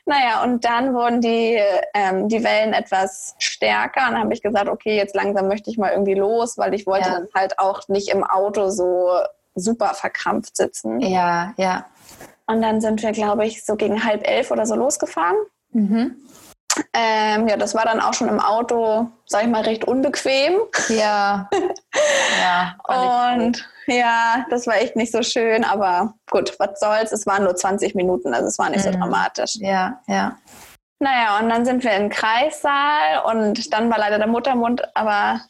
Naja, 0.05 0.43
und 0.43 0.65
dann 0.65 0.93
wurden 0.93 1.21
die, 1.21 1.61
ähm, 1.93 2.27
die 2.27 2.43
Wellen 2.43 2.73
etwas 2.73 3.35
stärker. 3.39 4.07
Und 4.07 4.15
dann 4.15 4.23
habe 4.23 4.33
ich 4.33 4.41
gesagt, 4.41 4.67
okay, 4.67 4.97
jetzt 4.97 5.15
langsam 5.15 5.47
möchte 5.47 5.69
ich 5.69 5.77
mal 5.77 5.91
irgendwie 5.91 6.15
los, 6.15 6.57
weil 6.57 6.73
ich 6.73 6.85
wollte 6.85 7.07
ja. 7.07 7.13
dann 7.13 7.27
halt 7.33 7.57
auch 7.57 7.87
nicht 7.87 8.09
im 8.09 8.25
Auto 8.25 8.69
so 8.69 9.21
super 9.55 9.93
verkrampft 9.93 10.57
sitzen. 10.57 10.99
Ja, 10.99 11.53
ja. 11.55 11.85
Und 12.47 12.61
dann 12.61 12.81
sind 12.81 13.01
wir, 13.01 13.11
glaube 13.11 13.45
ich, 13.45 13.65
so 13.65 13.75
gegen 13.75 14.03
halb 14.03 14.27
elf 14.27 14.51
oder 14.51 14.65
so 14.65 14.75
losgefahren. 14.75 15.37
Mhm. 15.71 16.15
ähm, 16.93 17.47
ja, 17.47 17.57
das 17.57 17.73
war 17.73 17.83
dann 17.83 17.99
auch 17.99 18.13
schon 18.13 18.27
im 18.27 18.39
Auto, 18.39 19.07
sag 19.25 19.43
ich 19.43 19.49
mal, 19.49 19.61
recht 19.61 19.85
unbequem. 19.85 20.59
Ja. 20.89 21.49
ja. 22.41 22.75
Und 23.37 23.67
ja, 23.87 24.45
das 24.49 24.67
war 24.67 24.75
echt 24.75 24.95
nicht 24.95 25.11
so 25.11 25.23
schön, 25.23 25.63
aber 25.63 26.13
gut, 26.29 26.53
was 26.59 26.79
soll's. 26.79 27.11
Es 27.11 27.25
waren 27.25 27.43
nur 27.43 27.55
20 27.55 27.95
Minuten, 27.95 28.33
also 28.33 28.47
es 28.47 28.59
war 28.59 28.69
nicht 28.69 28.85
mhm. 28.85 28.93
so 28.93 28.97
dramatisch. 28.99 29.55
Ja, 29.55 30.01
ja. 30.07 30.37
Naja, 30.99 31.39
und 31.39 31.49
dann 31.49 31.65
sind 31.65 31.83
wir 31.83 31.91
im 31.91 32.09
Kreissaal 32.09 33.23
und 33.25 33.73
dann 33.73 33.89
war 33.89 33.97
leider 33.97 34.19
der 34.19 34.27
Muttermund 34.27 34.83
aber 34.95 35.41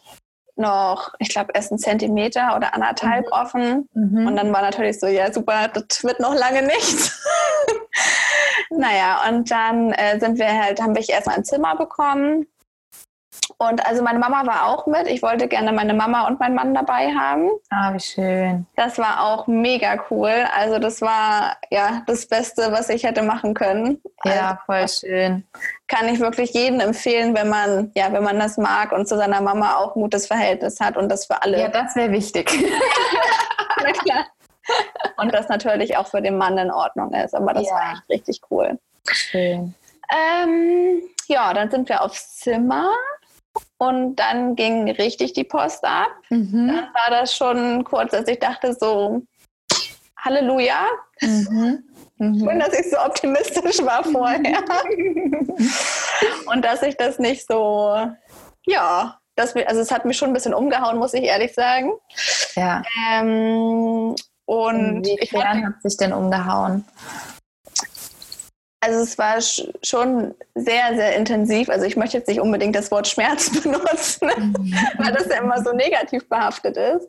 noch, 0.56 1.14
ich 1.20 1.30
glaube, 1.30 1.52
erst 1.54 1.72
ein 1.72 1.80
Zentimeter 1.80 2.56
oder 2.56 2.74
anderthalb 2.74 3.26
mhm. 3.26 3.32
offen. 3.32 3.90
Mhm. 3.94 4.28
Und 4.28 4.36
dann 4.36 4.54
war 4.54 4.62
natürlich 4.62 5.00
so, 5.00 5.08
ja, 5.08 5.32
super, 5.32 5.68
das 5.68 6.04
wird 6.04 6.20
noch 6.20 6.36
lange 6.36 6.64
nichts. 6.64 7.24
naja, 8.70 9.22
und 9.30 9.50
dann 9.50 9.92
äh, 9.92 10.20
sind 10.20 10.38
wir 10.38 10.64
halt, 10.64 10.82
haben 10.82 10.96
wir 10.96 11.08
erstmal 11.08 11.38
ein 11.38 11.46
Zimmer 11.46 11.76
bekommen. 11.76 12.48
Und 13.58 13.86
also 13.86 14.04
meine 14.04 14.20
Mama 14.20 14.46
war 14.46 14.68
auch 14.68 14.88
mit. 14.88 15.08
Ich 15.08 15.22
wollte 15.22 15.48
gerne 15.48 15.72
meine 15.72 15.94
Mama 15.94 16.28
und 16.28 16.40
meinen 16.40 16.56
Mann 16.56 16.74
dabei 16.74 17.14
haben. 17.14 17.50
Ah, 17.70 17.94
wie 17.94 18.00
schön. 18.00 18.66
Das 18.76 18.98
war 18.98 19.24
auch 19.24 19.48
mega 19.48 20.04
cool. 20.10 20.46
Also 20.56 20.80
das 20.80 21.02
war 21.02 21.58
ja 21.70 22.04
das 22.08 22.28
Beste, 22.28 22.72
was 22.72 22.90
ich 22.90 23.04
hätte 23.04 23.22
machen 23.22 23.54
können. 23.54 24.02
Ja, 24.26 24.60
also, 24.68 24.92
voll 25.00 25.10
schön. 25.10 25.48
Kann 25.88 26.08
ich 26.08 26.20
wirklich 26.20 26.54
jedem 26.54 26.80
empfehlen, 26.80 27.36
wenn 27.36 27.50
man 27.50 27.92
ja, 27.96 28.12
wenn 28.12 28.24
man 28.24 28.40
das 28.40 28.58
mag 28.58 28.92
und 28.92 29.08
zu 29.08 29.18
seiner 29.18 29.42
Mama 29.42 29.76
auch 29.76 29.96
ein 29.96 30.02
gutes 30.02 30.28
Verhältnis 30.28 30.80
hat 30.80 30.98
und 30.98 31.10
das 31.10 31.26
für 31.26 31.42
alle. 31.42 31.60
Ja, 31.60 31.68
das 31.68 31.96
wäre 31.96 32.12
wichtig. 32.12 32.52
Na 33.84 33.92
klar. 33.92 34.26
Und 35.18 35.34
das 35.34 35.50
natürlich 35.50 35.98
auch 35.98 36.08
für 36.08 36.22
den 36.22 36.38
Mann 36.38 36.58
in 36.58 36.72
Ordnung 36.72 37.14
ist. 37.14 37.36
Aber 37.36 37.54
das 37.54 37.68
ja. 37.68 37.74
war 37.74 37.92
echt 37.94 38.10
richtig 38.10 38.42
cool. 38.50 38.80
Schön. 39.12 39.76
Ähm, 40.12 41.02
ja, 41.28 41.54
dann 41.54 41.72
sind 41.72 41.90
wir 41.90 42.02
aufs 42.02 42.38
Zimmer 42.38 42.90
und 43.88 44.16
dann 44.16 44.56
ging 44.56 44.90
richtig 44.92 45.34
die 45.34 45.44
Post 45.44 45.84
ab. 45.84 46.12
Mhm. 46.30 46.68
Dann 46.68 46.88
war 46.94 47.10
das 47.10 47.36
schon 47.36 47.84
kurz, 47.84 48.12
dass 48.12 48.28
ich 48.28 48.40
dachte 48.40 48.74
so, 48.74 49.24
Halleluja. 50.18 50.86
Mhm. 51.22 51.84
Mhm. 52.18 52.40
Schön, 52.40 52.60
dass 52.60 52.80
ich 52.80 52.90
so 52.90 53.00
optimistisch 53.00 53.84
war 53.84 54.04
vorher. 54.12 54.64
und 56.46 56.64
dass 56.64 56.82
ich 56.84 56.96
das 56.98 57.20
nicht 57.20 57.46
so, 57.48 57.98
ja, 58.66 59.20
das, 59.36 59.56
also 59.56 59.82
es 59.82 59.92
hat 59.92 60.06
mich 60.06 60.18
schon 60.18 60.30
ein 60.30 60.34
bisschen 60.34 60.54
umgehauen, 60.54 60.98
muss 60.98 61.14
ich 61.14 61.24
ehrlich 61.24 61.54
sagen. 61.54 61.92
Ja. 62.56 62.84
Ähm, 63.12 64.16
und 64.46 65.08
Inwiefern 65.08 65.66
hat 65.66 65.82
sich 65.82 65.98
denn 65.98 66.14
umgehauen? 66.14 66.86
Also 68.84 69.00
es 69.00 69.18
war 69.18 69.40
schon 69.82 70.36
sehr, 70.56 70.94
sehr 70.96 71.16
intensiv. 71.16 71.70
Also 71.70 71.86
ich 71.86 71.96
möchte 71.96 72.18
jetzt 72.18 72.28
nicht 72.28 72.42
unbedingt 72.42 72.76
das 72.76 72.92
Wort 72.92 73.08
Schmerz 73.08 73.50
benutzen, 73.64 74.30
weil 74.98 75.14
das 75.14 75.28
ja 75.28 75.38
immer 75.42 75.64
so 75.64 75.72
negativ 75.72 76.28
behaftet 76.28 76.76
ist. 76.76 77.08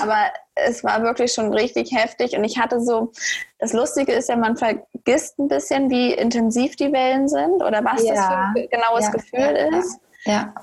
Aber 0.00 0.30
es 0.54 0.84
war 0.84 1.02
wirklich 1.02 1.32
schon 1.32 1.52
richtig 1.52 1.90
heftig. 1.92 2.36
Und 2.36 2.44
ich 2.44 2.58
hatte 2.58 2.80
so, 2.80 3.10
das 3.58 3.72
Lustige 3.72 4.12
ist 4.12 4.28
ja, 4.28 4.36
man 4.36 4.56
vergisst 4.56 5.36
ein 5.40 5.48
bisschen, 5.48 5.90
wie 5.90 6.12
intensiv 6.12 6.76
die 6.76 6.92
Wellen 6.92 7.26
sind 7.26 7.60
oder 7.60 7.84
was 7.84 8.04
ja. 8.04 8.14
das 8.14 8.26
für 8.26 8.60
ein 8.60 8.68
genaues 8.70 9.04
ja, 9.06 9.10
Gefühl 9.10 9.56
ja, 9.72 9.78
ist. 9.78 10.00
Ja. 10.26 10.54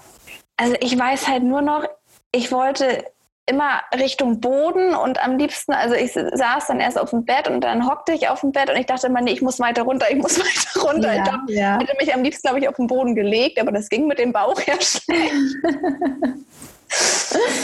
Also 0.56 0.76
ich 0.80 0.98
weiß 0.98 1.28
halt 1.28 1.44
nur 1.44 1.62
noch, 1.62 1.84
ich 2.32 2.54
wollte 2.54 3.04
immer 3.48 3.82
Richtung 3.98 4.40
Boden 4.42 4.94
und 4.94 5.24
am 5.24 5.38
liebsten, 5.38 5.74
also 5.74 5.96
ich 5.96 6.14
saß 6.14 6.68
dann 6.68 6.80
erst 6.80 7.00
auf 7.00 7.10
dem 7.12 7.26
Bett 7.26 7.48
und 7.48 7.62
dann 7.62 7.88
hockte 7.88 8.12
ich 8.12 8.28
auf 8.30 8.42
dem 8.42 8.52
Bett 8.52 8.70
und 8.70 8.76
ich 8.76 8.86
dachte 8.86 9.08
immer, 9.08 9.22
nee, 9.22 9.32
ich 9.32 9.42
muss 9.42 9.60
weiter 9.60 9.84
runter, 9.84 10.06
ich 10.10 10.18
muss 10.18 10.38
weiter 10.76 10.82
runter. 10.88 11.14
Ja, 11.14 11.18
ich 11.18 11.24
glaub, 11.24 11.40
ja. 11.48 11.80
hätte 11.80 11.96
mich 11.98 12.14
am 12.14 12.24
liebsten, 12.24 12.48
glaube 12.48 12.60
ich, 12.60 12.68
auf 12.68 12.76
den 12.76 12.88
Boden 12.88 13.16
gelegt, 13.16 13.60
aber 13.60 13.72
das 13.72 13.90
ging 13.90 14.06
mit 14.06 14.20
dem 14.20 14.34
Bauch 14.34 14.60
ja 14.68 14.74
schlecht. 14.74 15.06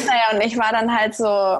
naja, 0.07 0.31
und 0.33 0.41
ich 0.41 0.57
war 0.57 0.71
dann 0.71 0.97
halt 0.97 1.15
so 1.15 1.59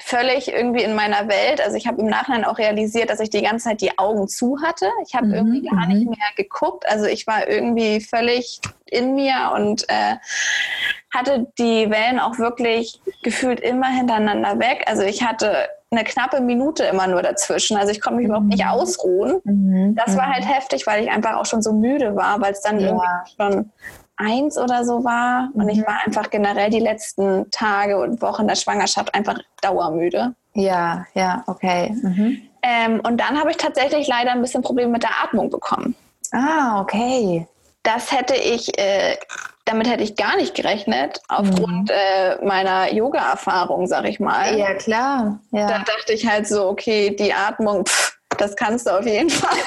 völlig 0.00 0.52
irgendwie 0.52 0.82
in 0.82 0.94
meiner 0.94 1.28
Welt. 1.28 1.60
Also 1.60 1.76
ich 1.76 1.86
habe 1.86 2.00
im 2.00 2.06
Nachhinein 2.06 2.44
auch 2.44 2.58
realisiert, 2.58 3.10
dass 3.10 3.20
ich 3.20 3.30
die 3.30 3.42
ganze 3.42 3.68
Zeit 3.68 3.80
die 3.80 3.98
Augen 3.98 4.28
zu 4.28 4.58
hatte. 4.62 4.86
Ich 5.06 5.14
habe 5.14 5.26
mhm, 5.26 5.34
irgendwie 5.34 5.68
gar 5.68 5.86
nicht 5.86 6.04
mhm. 6.04 6.10
mehr 6.10 6.28
geguckt. 6.36 6.88
Also 6.88 7.06
ich 7.06 7.26
war 7.26 7.48
irgendwie 7.48 8.00
völlig 8.00 8.60
in 8.86 9.14
mir 9.14 9.52
und 9.54 9.88
äh, 9.88 10.16
hatte 11.12 11.46
die 11.58 11.90
Wellen 11.90 12.20
auch 12.20 12.38
wirklich 12.38 13.00
gefühlt 13.22 13.60
immer 13.60 13.88
hintereinander 13.88 14.58
weg. 14.58 14.84
Also 14.86 15.02
ich 15.02 15.22
hatte 15.22 15.68
eine 15.90 16.04
knappe 16.04 16.40
Minute 16.40 16.84
immer 16.84 17.06
nur 17.06 17.22
dazwischen. 17.22 17.76
Also 17.76 17.92
ich 17.92 18.00
konnte 18.00 18.16
mich 18.16 18.24
mhm. 18.24 18.30
überhaupt 18.30 18.48
nicht 18.48 18.64
mhm. 18.64 18.70
ausruhen. 18.70 19.40
Mhm. 19.44 19.94
Das 19.94 20.16
war 20.16 20.32
halt 20.32 20.46
heftig, 20.48 20.86
weil 20.86 21.04
ich 21.04 21.10
einfach 21.10 21.36
auch 21.36 21.46
schon 21.46 21.62
so 21.62 21.72
müde 21.72 22.16
war, 22.16 22.40
weil 22.40 22.52
es 22.52 22.62
dann 22.62 22.80
ja. 22.80 22.88
irgendwie 22.88 23.06
schon 23.36 23.70
eins 24.16 24.58
oder 24.58 24.84
so 24.84 25.04
war. 25.04 25.50
Und 25.54 25.68
ich 25.68 25.78
mhm. 25.78 25.86
war 25.86 26.00
einfach 26.04 26.30
generell 26.30 26.70
die 26.70 26.80
letzten 26.80 27.50
Tage 27.50 27.98
und 27.98 28.22
Wochen 28.22 28.46
der 28.46 28.56
Schwangerschaft 28.56 29.14
einfach 29.14 29.38
dauermüde. 29.60 30.34
Ja, 30.54 31.06
ja, 31.14 31.42
okay. 31.46 31.90
Mhm. 32.02 32.42
Ähm, 32.62 33.00
und 33.00 33.20
dann 33.20 33.38
habe 33.38 33.50
ich 33.50 33.56
tatsächlich 33.56 34.06
leider 34.06 34.32
ein 34.32 34.40
bisschen 34.40 34.62
Probleme 34.62 34.92
mit 34.92 35.02
der 35.02 35.22
Atmung 35.22 35.50
bekommen. 35.50 35.94
Ah, 36.32 36.80
okay. 36.80 37.46
Das 37.82 38.12
hätte 38.12 38.34
ich, 38.34 38.78
äh, 38.78 39.16
damit 39.66 39.90
hätte 39.90 40.02
ich 40.02 40.16
gar 40.16 40.36
nicht 40.36 40.54
gerechnet, 40.54 41.20
aufgrund 41.28 41.90
mhm. 41.90 41.94
äh, 41.94 42.44
meiner 42.44 42.92
Yoga-Erfahrung, 42.92 43.86
sag 43.86 44.08
ich 44.08 44.20
mal. 44.20 44.56
Ja, 44.56 44.74
klar. 44.74 45.38
Ja. 45.50 45.66
Da 45.66 45.78
dachte 45.80 46.14
ich 46.14 46.26
halt 46.26 46.48
so, 46.48 46.66
okay, 46.68 47.14
die 47.14 47.34
Atmung, 47.34 47.84
pff, 47.84 48.16
das 48.40 48.56
kannst 48.56 48.86
du 48.86 48.98
auf 48.98 49.06
jeden 49.06 49.30
Fall. 49.30 49.58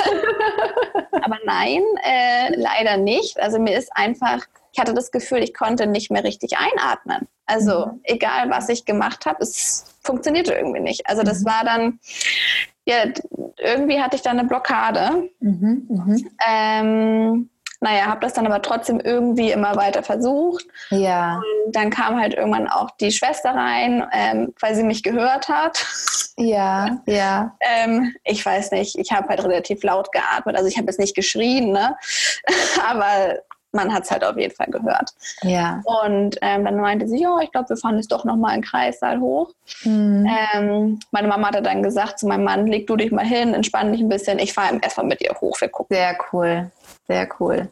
Aber 1.21 1.37
nein, 1.45 1.83
äh, 2.03 2.55
leider 2.55 2.97
nicht. 2.97 3.39
Also 3.39 3.59
mir 3.59 3.77
ist 3.77 3.89
einfach, 3.95 4.45
ich 4.71 4.79
hatte 4.79 4.93
das 4.93 5.11
Gefühl, 5.11 5.39
ich 5.39 5.53
konnte 5.53 5.87
nicht 5.87 6.11
mehr 6.11 6.23
richtig 6.23 6.53
einatmen. 6.57 7.27
Also 7.45 7.87
mhm. 7.87 7.99
egal, 8.03 8.49
was 8.49 8.69
ich 8.69 8.85
gemacht 8.85 9.25
habe, 9.25 9.43
es 9.43 9.85
funktionierte 10.03 10.53
irgendwie 10.53 10.81
nicht. 10.81 11.07
Also 11.07 11.23
das 11.23 11.41
mhm. 11.41 11.45
war 11.45 11.63
dann, 11.63 11.99
ja, 12.85 13.05
irgendwie 13.57 14.01
hatte 14.01 14.15
ich 14.15 14.21
da 14.21 14.31
eine 14.31 14.45
Blockade. 14.45 15.29
Mhm. 15.39 15.85
mhm. 15.89 16.29
Ähm, 16.47 17.49
naja, 17.79 18.05
habe 18.07 18.21
das 18.21 18.33
dann 18.33 18.47
aber 18.47 18.61
trotzdem 18.61 18.99
irgendwie 18.99 19.51
immer 19.51 19.75
weiter 19.75 20.01
versucht. 20.01 20.65
Ja. 20.89 21.41
Und 21.65 21.75
dann 21.75 21.89
kam 21.89 22.19
halt 22.19 22.33
irgendwann 22.33 22.67
auch 22.67 22.89
die 22.99 23.11
Schwester 23.11 23.51
rein, 23.51 24.07
ähm, 24.13 24.53
weil 24.59 24.73
sie 24.73 24.83
mich 24.83 25.03
gehört 25.03 25.47
hat. 25.47 25.85
Ja, 26.37 26.99
ja. 27.05 27.55
Ähm, 27.69 28.15
ich 28.23 28.45
weiß 28.45 28.71
nicht, 28.71 28.97
ich 28.97 29.11
habe 29.11 29.27
halt 29.29 29.43
relativ 29.43 29.83
laut 29.83 30.11
geatmet. 30.11 30.55
Also 30.55 30.67
ich 30.67 30.77
habe 30.77 30.87
jetzt 30.87 30.99
nicht 30.99 31.15
geschrien, 31.15 31.71
ne? 31.71 31.95
aber 32.89 33.39
man 33.77 33.93
hat 33.93 34.03
es 34.03 34.11
halt 34.11 34.25
auf 34.25 34.37
jeden 34.37 34.53
Fall 34.53 34.67
gehört. 34.67 35.11
Ja. 35.43 35.81
Und 35.85 36.37
ähm, 36.41 36.65
dann 36.65 36.75
meinte 36.75 37.07
sie, 37.07 37.21
ja, 37.21 37.37
ich 37.41 37.51
glaube, 37.51 37.69
wir 37.69 37.77
fahren 37.77 37.95
jetzt 37.95 38.11
doch 38.11 38.25
nochmal 38.25 38.51
einen 38.51 38.63
Kreissaal 38.63 39.19
hoch. 39.21 39.51
Mhm. 39.83 40.27
Ähm, 40.53 40.99
meine 41.11 41.27
Mama 41.27 41.47
hatte 41.47 41.61
dann 41.61 41.83
gesagt 41.83 42.19
zu 42.19 42.27
meinem 42.27 42.43
Mann, 42.43 42.67
leg 42.67 42.87
du 42.87 42.97
dich 42.97 43.11
mal 43.11 43.25
hin, 43.25 43.53
entspann 43.53 43.91
dich 43.93 44.01
ein 44.01 44.09
bisschen. 44.09 44.39
Ich 44.39 44.53
fahre 44.53 44.79
erstmal 44.81 45.05
mit 45.05 45.21
ihr 45.21 45.33
hoch, 45.39 45.61
wir 45.61 45.69
gucken. 45.69 45.95
Sehr 45.95 46.17
cool. 46.33 46.71
Sehr 47.07 47.29
cool. 47.39 47.69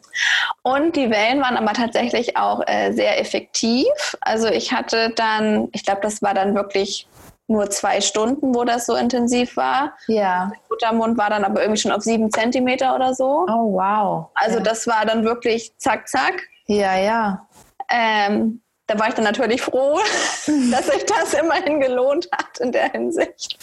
Und 0.62 0.96
die 0.96 1.10
Wellen 1.10 1.42
waren 1.42 1.58
aber 1.58 1.74
tatsächlich 1.74 2.38
auch 2.38 2.62
äh, 2.66 2.92
sehr 2.92 3.20
effektiv. 3.20 4.16
Also 4.22 4.48
ich 4.48 4.72
hatte 4.72 5.10
dann, 5.14 5.68
ich 5.72 5.84
glaube, 5.84 6.00
das 6.02 6.22
war 6.22 6.32
dann 6.32 6.54
wirklich 6.54 7.06
nur 7.48 7.70
zwei 7.70 8.00
Stunden, 8.00 8.54
wo 8.54 8.64
das 8.64 8.86
so 8.86 8.96
intensiv 8.96 9.56
war. 9.56 9.96
Ja. 10.08 10.50
Der 10.50 10.60
Muttermund 10.68 11.18
war 11.18 11.30
dann 11.30 11.44
aber 11.44 11.60
irgendwie 11.60 11.80
schon 11.80 11.92
auf 11.92 12.02
sieben 12.02 12.30
Zentimeter 12.30 12.94
oder 12.94 13.14
so. 13.14 13.46
Oh, 13.48 13.72
wow. 13.72 14.26
Also 14.34 14.58
ja. 14.58 14.62
das 14.62 14.86
war 14.86 15.04
dann 15.06 15.24
wirklich 15.24 15.72
zack, 15.78 16.08
zack. 16.08 16.42
Ja, 16.66 16.96
ja. 16.96 17.46
Ähm, 17.88 18.60
da 18.88 18.98
war 18.98 19.08
ich 19.08 19.14
dann 19.14 19.24
natürlich 19.24 19.62
froh, 19.62 19.98
dass 20.70 20.86
sich 20.86 21.04
das 21.06 21.34
immerhin 21.34 21.80
gelohnt 21.80 22.28
hat 22.32 22.58
in 22.58 22.72
der 22.72 22.90
Hinsicht. 22.90 23.58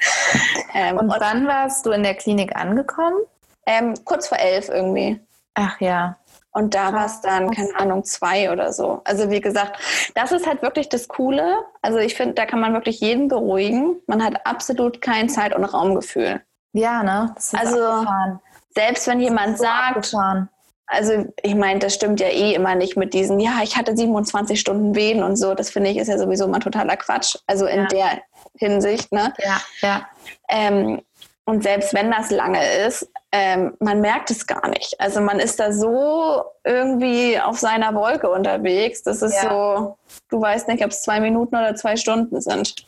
Ähm, 0.73 0.97
und, 0.97 1.09
und 1.09 1.19
wann 1.19 1.47
warst 1.47 1.85
du 1.85 1.91
in 1.91 2.03
der 2.03 2.15
Klinik 2.15 2.55
angekommen? 2.55 3.17
Ähm, 3.65 3.93
kurz 4.05 4.27
vor 4.27 4.37
elf 4.37 4.69
irgendwie. 4.69 5.19
Ach 5.55 5.79
ja. 5.79 6.17
Und 6.53 6.75
da 6.75 6.93
war 6.93 7.07
es 7.07 7.19
dann, 7.21 7.49
keine 7.51 7.75
Ahnung, 7.75 8.03
zwei 8.03 8.51
oder 8.51 8.71
so. 8.71 9.01
Also 9.05 9.31
wie 9.31 9.41
gesagt, 9.41 9.79
das 10.13 10.31
ist 10.31 10.45
halt 10.47 10.61
wirklich 10.61 10.87
das 10.87 11.07
Coole. 11.07 11.57
Also 11.81 11.97
ich 11.97 12.13
finde, 12.13 12.35
da 12.35 12.45
kann 12.45 12.59
man 12.59 12.73
wirklich 12.73 12.99
jeden 12.99 13.27
beruhigen. 13.27 13.95
Man 14.05 14.23
hat 14.23 14.45
absolut 14.45 15.01
kein 15.01 15.29
Zeit- 15.29 15.55
und 15.55 15.63
Raumgefühl. 15.63 16.41
Ja, 16.73 17.01
ne? 17.03 17.35
also 17.53 17.83
abgefahren. 17.83 18.39
selbst 18.75 19.07
wenn 19.07 19.19
jemand 19.19 19.57
so 19.57 19.63
sagt, 19.63 19.97
abgefahren. 19.97 20.49
also 20.85 21.25
ich 21.41 21.55
meine, 21.55 21.79
das 21.79 21.95
stimmt 21.95 22.19
ja 22.19 22.27
eh 22.27 22.53
immer 22.53 22.75
nicht 22.75 22.97
mit 22.97 23.15
diesen, 23.15 23.39
ja, 23.39 23.61
ich 23.63 23.75
hatte 23.75 23.97
27 23.97 24.59
Stunden 24.59 24.95
Wehen 24.95 25.23
und 25.23 25.35
so. 25.35 25.55
Das 25.55 25.71
finde 25.71 25.89
ich 25.89 25.97
ist 25.97 26.07
ja 26.07 26.19
sowieso 26.19 26.47
mal 26.47 26.59
totaler 26.59 26.97
Quatsch. 26.97 27.35
Also 27.47 27.65
in 27.65 27.81
ja. 27.81 27.87
der 27.87 28.21
Hinsicht, 28.57 29.11
ne? 29.11 29.33
Ja, 29.39 29.61
ja. 29.81 30.07
Ähm, 30.49 31.01
und 31.45 31.63
selbst 31.63 31.93
wenn 31.93 32.09
das 32.09 32.31
lange 32.31 32.65
ist, 32.85 33.09
ähm, 33.31 33.75
man 33.79 33.99
merkt 33.99 34.31
es 34.31 34.47
gar 34.47 34.67
nicht. 34.69 34.99
Also 34.99 35.19
man 35.19 35.39
ist 35.39 35.59
da 35.59 35.73
so 35.73 36.43
irgendwie 36.63 37.39
auf 37.39 37.59
seiner 37.59 37.93
Wolke 37.95 38.29
unterwegs. 38.29 39.03
Das 39.03 39.21
ist 39.21 39.43
ja. 39.43 39.49
so, 39.49 39.97
du 40.29 40.41
weißt 40.41 40.67
nicht, 40.69 40.85
ob 40.85 40.91
es 40.91 41.01
zwei 41.01 41.19
Minuten 41.19 41.55
oder 41.55 41.75
zwei 41.75 41.97
Stunden 41.97 42.39
sind. 42.39 42.85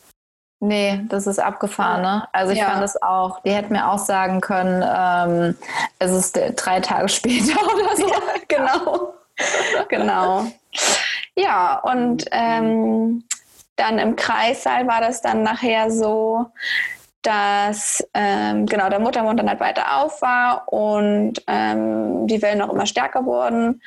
Nee, 0.60 1.02
das 1.10 1.26
ist 1.26 1.38
abgefahren, 1.38 2.00
ne? 2.00 2.28
Also 2.32 2.52
ich 2.52 2.60
ja. 2.60 2.70
fand 2.70 2.82
es 2.82 3.00
auch, 3.02 3.40
die 3.40 3.50
hätten 3.50 3.74
mir 3.74 3.90
auch 3.90 3.98
sagen 3.98 4.40
können, 4.40 4.82
ähm, 4.82 5.56
es 5.98 6.12
ist 6.12 6.40
drei 6.56 6.80
Tage 6.80 7.08
später 7.10 7.60
oder 7.62 7.96
so. 7.96 8.08
Ja, 8.08 8.20
genau. 8.48 9.14
genau. 9.88 10.46
Ja, 11.36 11.78
und 11.80 12.24
ähm, 12.30 13.24
dann 13.76 13.98
im 13.98 14.16
Kreissaal 14.16 14.86
war 14.86 15.02
das 15.02 15.20
dann 15.20 15.42
nachher 15.42 15.90
so, 15.90 16.46
dass 17.26 18.06
ähm, 18.14 18.66
genau 18.66 18.88
der 18.88 19.00
Muttermund 19.00 19.40
dann 19.40 19.48
halt 19.48 19.60
weiter 19.60 20.00
auf 20.00 20.22
war 20.22 20.72
und 20.72 21.42
ähm, 21.46 22.26
die 22.26 22.40
Wellen 22.40 22.62
auch 22.62 22.72
immer 22.72 22.86
stärker 22.86 23.24
wurden. 23.24 23.82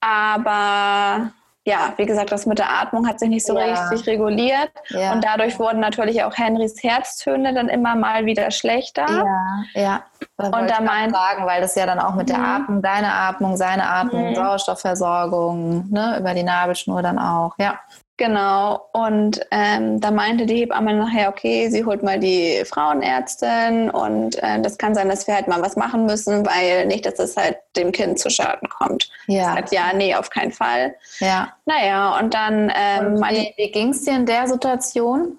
Aber 0.00 1.32
ja, 1.66 1.92
wie 1.98 2.06
gesagt, 2.06 2.32
das 2.32 2.46
mit 2.46 2.58
der 2.58 2.70
Atmung 2.70 3.06
hat 3.06 3.20
sich 3.20 3.28
nicht 3.28 3.46
so 3.46 3.58
ja. 3.58 3.66
richtig 3.66 4.06
reguliert. 4.06 4.70
Ja. 4.88 5.12
Und 5.12 5.22
dadurch 5.22 5.58
wurden 5.58 5.78
natürlich 5.78 6.24
auch 6.24 6.36
Henrys 6.36 6.82
Herztöne 6.82 7.52
dann 7.52 7.68
immer 7.68 7.96
mal 7.96 8.24
wieder 8.24 8.50
schlechter. 8.50 9.06
Ja, 9.06 9.62
ja. 9.74 10.02
Da 10.38 10.46
und 10.46 10.70
da 10.70 10.80
meint 10.80 11.12
sagen, 11.12 11.44
weil 11.44 11.60
das 11.60 11.74
ja 11.74 11.84
dann 11.84 11.98
auch 11.98 12.14
mit 12.14 12.30
der 12.30 12.38
mhm. 12.38 12.44
Atmung, 12.44 12.82
deine 12.82 13.12
Atmung, 13.12 13.56
seine 13.58 13.86
Atmung, 13.88 14.30
mhm. 14.30 14.34
Sauerstoffversorgung, 14.36 15.90
ne, 15.90 16.16
über 16.18 16.32
die 16.32 16.42
Nabelschnur 16.42 17.02
dann 17.02 17.18
auch, 17.18 17.54
ja. 17.58 17.78
Genau, 18.20 18.86
und 18.92 19.40
ähm, 19.50 19.98
da 19.98 20.10
meinte 20.10 20.44
die 20.44 20.56
Hebamme 20.56 20.92
nachher, 20.92 21.30
okay, 21.30 21.70
sie 21.70 21.86
holt 21.86 22.02
mal 22.02 22.20
die 22.20 22.62
Frauenärztin 22.66 23.88
und 23.88 24.36
äh, 24.42 24.60
das 24.60 24.76
kann 24.76 24.94
sein, 24.94 25.08
dass 25.08 25.26
wir 25.26 25.34
halt 25.34 25.48
mal 25.48 25.62
was 25.62 25.74
machen 25.74 26.04
müssen, 26.04 26.44
weil 26.44 26.84
nicht, 26.84 27.06
dass 27.06 27.18
es 27.18 27.38
halt 27.38 27.56
dem 27.76 27.92
Kind 27.92 28.18
zu 28.18 28.28
Schaden 28.28 28.68
kommt. 28.68 29.08
Ja. 29.26 29.54
Sagt, 29.54 29.72
ja, 29.72 29.94
nee, 29.94 30.14
auf 30.14 30.28
keinen 30.28 30.52
Fall. 30.52 30.94
Ja. 31.20 31.54
Naja, 31.64 32.18
und 32.18 32.34
dann... 32.34 32.70
Ähm, 32.76 33.14
und 33.14 33.30
wie, 33.30 33.54
wie 33.56 33.72
ging 33.72 33.88
es 33.88 34.04
dir 34.04 34.16
in 34.16 34.26
der 34.26 34.46
Situation? 34.46 35.38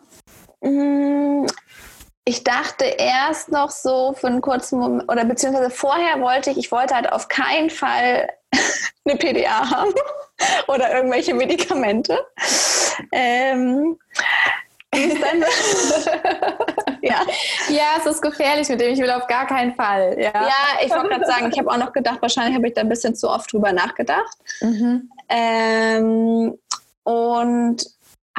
Mm, 0.62 1.46
ich 2.26 2.44
dachte 2.44 2.86
erst 2.86 3.52
noch 3.52 3.70
so 3.70 4.14
für 4.14 4.26
einen 4.26 4.42
kurzen 4.42 4.80
Moment, 4.80 5.08
oder 5.08 5.24
beziehungsweise 5.24 5.70
vorher 5.70 6.20
wollte 6.20 6.50
ich, 6.50 6.58
ich 6.58 6.72
wollte 6.72 6.96
halt 6.96 7.14
auf 7.14 7.28
keinen 7.28 7.70
Fall 7.70 8.28
eine 9.06 9.18
PDA 9.18 9.70
haben 9.70 9.94
oder 10.68 10.94
irgendwelche 10.94 11.34
Medikamente. 11.34 12.20
Ähm, 13.12 13.98
ja. 17.02 17.22
ja, 17.70 17.86
es 17.98 18.06
ist 18.06 18.22
gefährlich 18.22 18.68
mit 18.68 18.82
dem. 18.82 18.92
Ich 18.92 19.00
will 19.00 19.10
auf 19.10 19.26
gar 19.28 19.48
keinen 19.48 19.74
Fall. 19.74 20.18
Ja, 20.20 20.34
ja 20.34 20.52
ich 20.84 20.92
wollte 20.92 21.08
gerade 21.08 21.26
sagen, 21.26 21.50
ich 21.50 21.58
habe 21.58 21.72
auch 21.72 21.78
noch 21.78 21.94
gedacht, 21.94 22.22
wahrscheinlich 22.22 22.56
habe 22.56 22.68
ich 22.68 22.74
da 22.74 22.82
ein 22.82 22.90
bisschen 22.90 23.16
zu 23.16 23.30
oft 23.30 23.54
drüber 23.54 23.72
nachgedacht. 23.72 24.38
Mhm. 24.60 25.10
Ähm, 25.30 26.58
und 27.04 27.86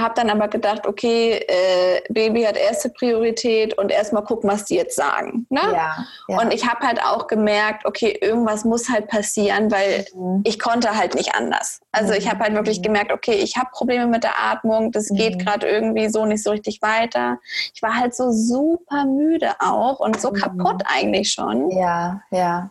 habe 0.03 0.15
dann 0.15 0.29
aber 0.29 0.49
gedacht, 0.49 0.87
okay, 0.87 1.45
äh, 1.49 2.03
Baby 2.11 2.43
hat 2.43 2.57
erste 2.57 2.91
Priorität 2.91 3.77
und 3.79 3.91
erstmal 3.91 4.25
gucken, 4.25 4.51
was 4.51 4.65
die 4.65 4.75
jetzt 4.75 4.97
sagen. 4.97 5.47
Ne? 5.49 5.61
Ja, 5.73 6.07
ja. 6.29 6.41
Und 6.41 6.53
ich 6.53 6.69
habe 6.69 6.87
halt 6.87 7.03
auch 7.03 7.27
gemerkt, 7.27 7.87
okay, 7.87 8.19
irgendwas 8.21 8.65
muss 8.65 8.89
halt 8.89 9.09
passieren, 9.09 9.71
weil 9.71 10.05
mhm. 10.15 10.43
ich 10.45 10.59
konnte 10.59 10.97
halt 10.97 11.15
nicht 11.15 11.35
anders. 11.35 11.81
Also 11.93 12.13
mhm. 12.13 12.19
ich 12.19 12.31
habe 12.31 12.41
halt 12.41 12.55
wirklich 12.55 12.79
mhm. 12.79 12.85
gemerkt, 12.85 13.13
okay, 13.13 13.35
ich 13.35 13.57
habe 13.57 13.71
Probleme 13.73 14.07
mit 14.07 14.25
der 14.25 14.39
Atmung, 14.39 14.93
das 14.93 15.11
mhm. 15.11 15.17
geht 15.17 15.39
gerade 15.39 15.67
irgendwie 15.67 16.09
so 16.09 16.27
nicht 16.27 16.43
so 16.43 16.51
richtig 16.51 16.83
weiter. 16.83 17.39
Ich 17.75 17.83
war 17.83 17.95
halt 17.95 18.15
so 18.15 18.31
super 18.33 19.05
müde 19.05 19.53
auch 19.61 20.01
und 20.01 20.21
so 20.21 20.31
mhm. 20.31 20.35
kaputt 20.35 20.83
eigentlich 20.87 21.33
schon. 21.33 21.71
Ja, 21.71 22.21
ja. 22.31 22.71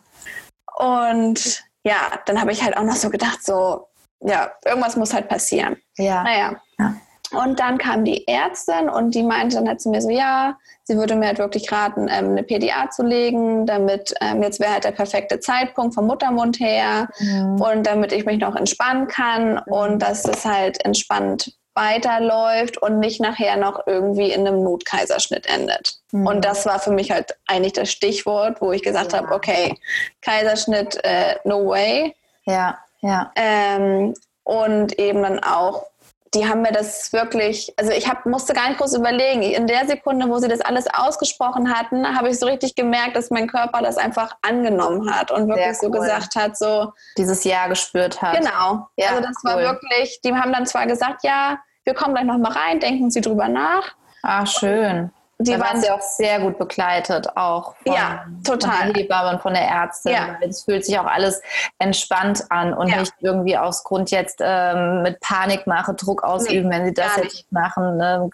Und 0.76 1.64
ja, 1.84 2.18
dann 2.26 2.40
habe 2.40 2.52
ich 2.52 2.62
halt 2.62 2.76
auch 2.76 2.84
noch 2.84 2.96
so 2.96 3.10
gedacht, 3.10 3.44
so, 3.44 3.88
ja, 4.20 4.52
irgendwas 4.64 4.96
muss 4.96 5.12
halt 5.12 5.28
passieren. 5.28 5.76
Ja. 5.96 6.22
Naja. 6.22 6.60
Ja. 6.78 6.94
Und 7.32 7.60
dann 7.60 7.78
kam 7.78 8.04
die 8.04 8.26
Ärztin 8.28 8.88
und 8.88 9.14
die 9.14 9.22
meinte 9.22 9.56
dann 9.56 9.68
halt 9.68 9.80
zu 9.80 9.90
mir 9.90 10.00
so, 10.00 10.10
ja, 10.10 10.56
sie 10.84 10.96
würde 10.96 11.14
mir 11.16 11.28
halt 11.28 11.38
wirklich 11.38 11.70
raten, 11.72 12.08
ähm, 12.08 12.30
eine 12.30 12.42
PDA 12.42 12.90
zu 12.90 13.02
legen, 13.02 13.66
damit 13.66 14.14
ähm, 14.20 14.42
jetzt 14.42 14.60
wäre 14.60 14.72
halt 14.72 14.84
der 14.84 14.92
perfekte 14.92 15.40
Zeitpunkt 15.40 15.94
vom 15.94 16.06
Muttermund 16.06 16.60
her 16.60 17.08
mhm. 17.18 17.60
und 17.60 17.86
damit 17.86 18.12
ich 18.12 18.24
mich 18.24 18.38
noch 18.38 18.56
entspannen 18.56 19.08
kann 19.08 19.58
und 19.58 20.00
dass 20.00 20.22
das 20.22 20.44
halt 20.44 20.84
entspannt 20.84 21.52
weiterläuft 21.74 22.76
und 22.82 22.98
nicht 22.98 23.20
nachher 23.20 23.56
noch 23.56 23.86
irgendwie 23.86 24.30
in 24.30 24.46
einem 24.46 24.62
Notkaiserschnitt 24.62 25.46
endet. 25.46 25.96
Mhm. 26.10 26.26
Und 26.26 26.44
das 26.44 26.66
war 26.66 26.78
für 26.78 26.92
mich 26.92 27.10
halt 27.10 27.34
eigentlich 27.46 27.72
das 27.72 27.90
Stichwort, 27.90 28.60
wo 28.60 28.72
ich 28.72 28.82
gesagt 28.82 29.12
ja. 29.12 29.18
habe, 29.18 29.34
okay, 29.34 29.78
Kaiserschnitt, 30.20 31.02
äh, 31.04 31.36
no 31.44 31.66
way. 31.66 32.14
Ja, 32.44 32.78
ja. 33.00 33.32
Ähm, 33.36 34.14
und 34.44 34.98
eben 34.98 35.22
dann 35.22 35.38
auch 35.38 35.86
die 36.34 36.48
haben 36.48 36.62
mir 36.62 36.72
das 36.72 37.12
wirklich, 37.12 37.74
also 37.76 37.92
ich 37.92 38.08
hab, 38.08 38.24
musste 38.24 38.54
gar 38.54 38.68
nicht 38.68 38.78
groß 38.78 38.94
überlegen. 38.94 39.42
In 39.42 39.66
der 39.66 39.86
Sekunde, 39.86 40.28
wo 40.28 40.38
sie 40.38 40.48
das 40.48 40.60
alles 40.60 40.86
ausgesprochen 40.92 41.74
hatten, 41.74 42.16
habe 42.16 42.30
ich 42.30 42.38
so 42.38 42.46
richtig 42.46 42.74
gemerkt, 42.74 43.16
dass 43.16 43.30
mein 43.30 43.48
Körper 43.48 43.82
das 43.82 43.98
einfach 43.98 44.36
angenommen 44.40 45.14
hat 45.14 45.30
und 45.30 45.48
wirklich 45.48 45.78
so 45.78 45.90
gesagt 45.90 46.34
hat, 46.36 46.56
so. 46.56 46.92
Dieses 47.18 47.44
Ja 47.44 47.66
gespürt 47.66 48.22
hat. 48.22 48.38
Genau. 48.38 48.88
Ja, 48.96 49.10
also 49.10 49.20
das 49.20 49.36
cool. 49.44 49.50
war 49.50 49.58
wirklich, 49.58 50.20
die 50.24 50.34
haben 50.34 50.52
dann 50.52 50.66
zwar 50.66 50.86
gesagt, 50.86 51.22
ja, 51.22 51.58
wir 51.84 51.94
kommen 51.94 52.14
gleich 52.14 52.26
nochmal 52.26 52.52
rein, 52.52 52.80
denken 52.80 53.10
Sie 53.10 53.20
drüber 53.20 53.48
nach. 53.48 53.94
Ah, 54.22 54.46
schön 54.46 55.10
die 55.42 55.58
waren 55.60 55.80
sie 55.80 55.90
auch 55.90 56.00
sehr 56.00 56.40
gut 56.40 56.58
begleitet, 56.58 57.36
auch 57.36 57.74
von, 57.76 57.94
ja, 57.94 58.24
total. 58.44 58.76
von 58.76 58.92
der 58.92 59.02
Hebamme 59.02 59.30
und 59.30 59.42
von 59.42 59.54
der 59.54 59.62
Ärztin. 59.62 60.12
Ja. 60.12 60.36
Es 60.40 60.64
fühlt 60.64 60.84
sich 60.84 60.98
auch 60.98 61.06
alles 61.06 61.40
entspannt 61.78 62.44
an 62.50 62.74
und 62.74 62.88
ja. 62.88 63.00
nicht 63.00 63.12
irgendwie 63.20 63.56
aus 63.56 63.84
Grund 63.84 64.10
jetzt 64.10 64.38
ähm, 64.40 65.02
mit 65.02 65.20
Panikmache 65.20 65.94
Druck 65.94 66.22
ausüben, 66.22 66.68
nee, 66.68 66.76
wenn 66.76 66.86
sie 66.86 66.94
das 66.94 67.16
jetzt 67.16 67.34
nicht 67.34 67.52
machen, 67.52 67.96
ne, 67.96 68.28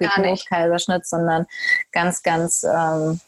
Kaiserschnitt, 0.48 1.06
sondern 1.06 1.46
ganz, 1.92 2.22
ganz 2.22 2.64
ähm, 2.64 3.20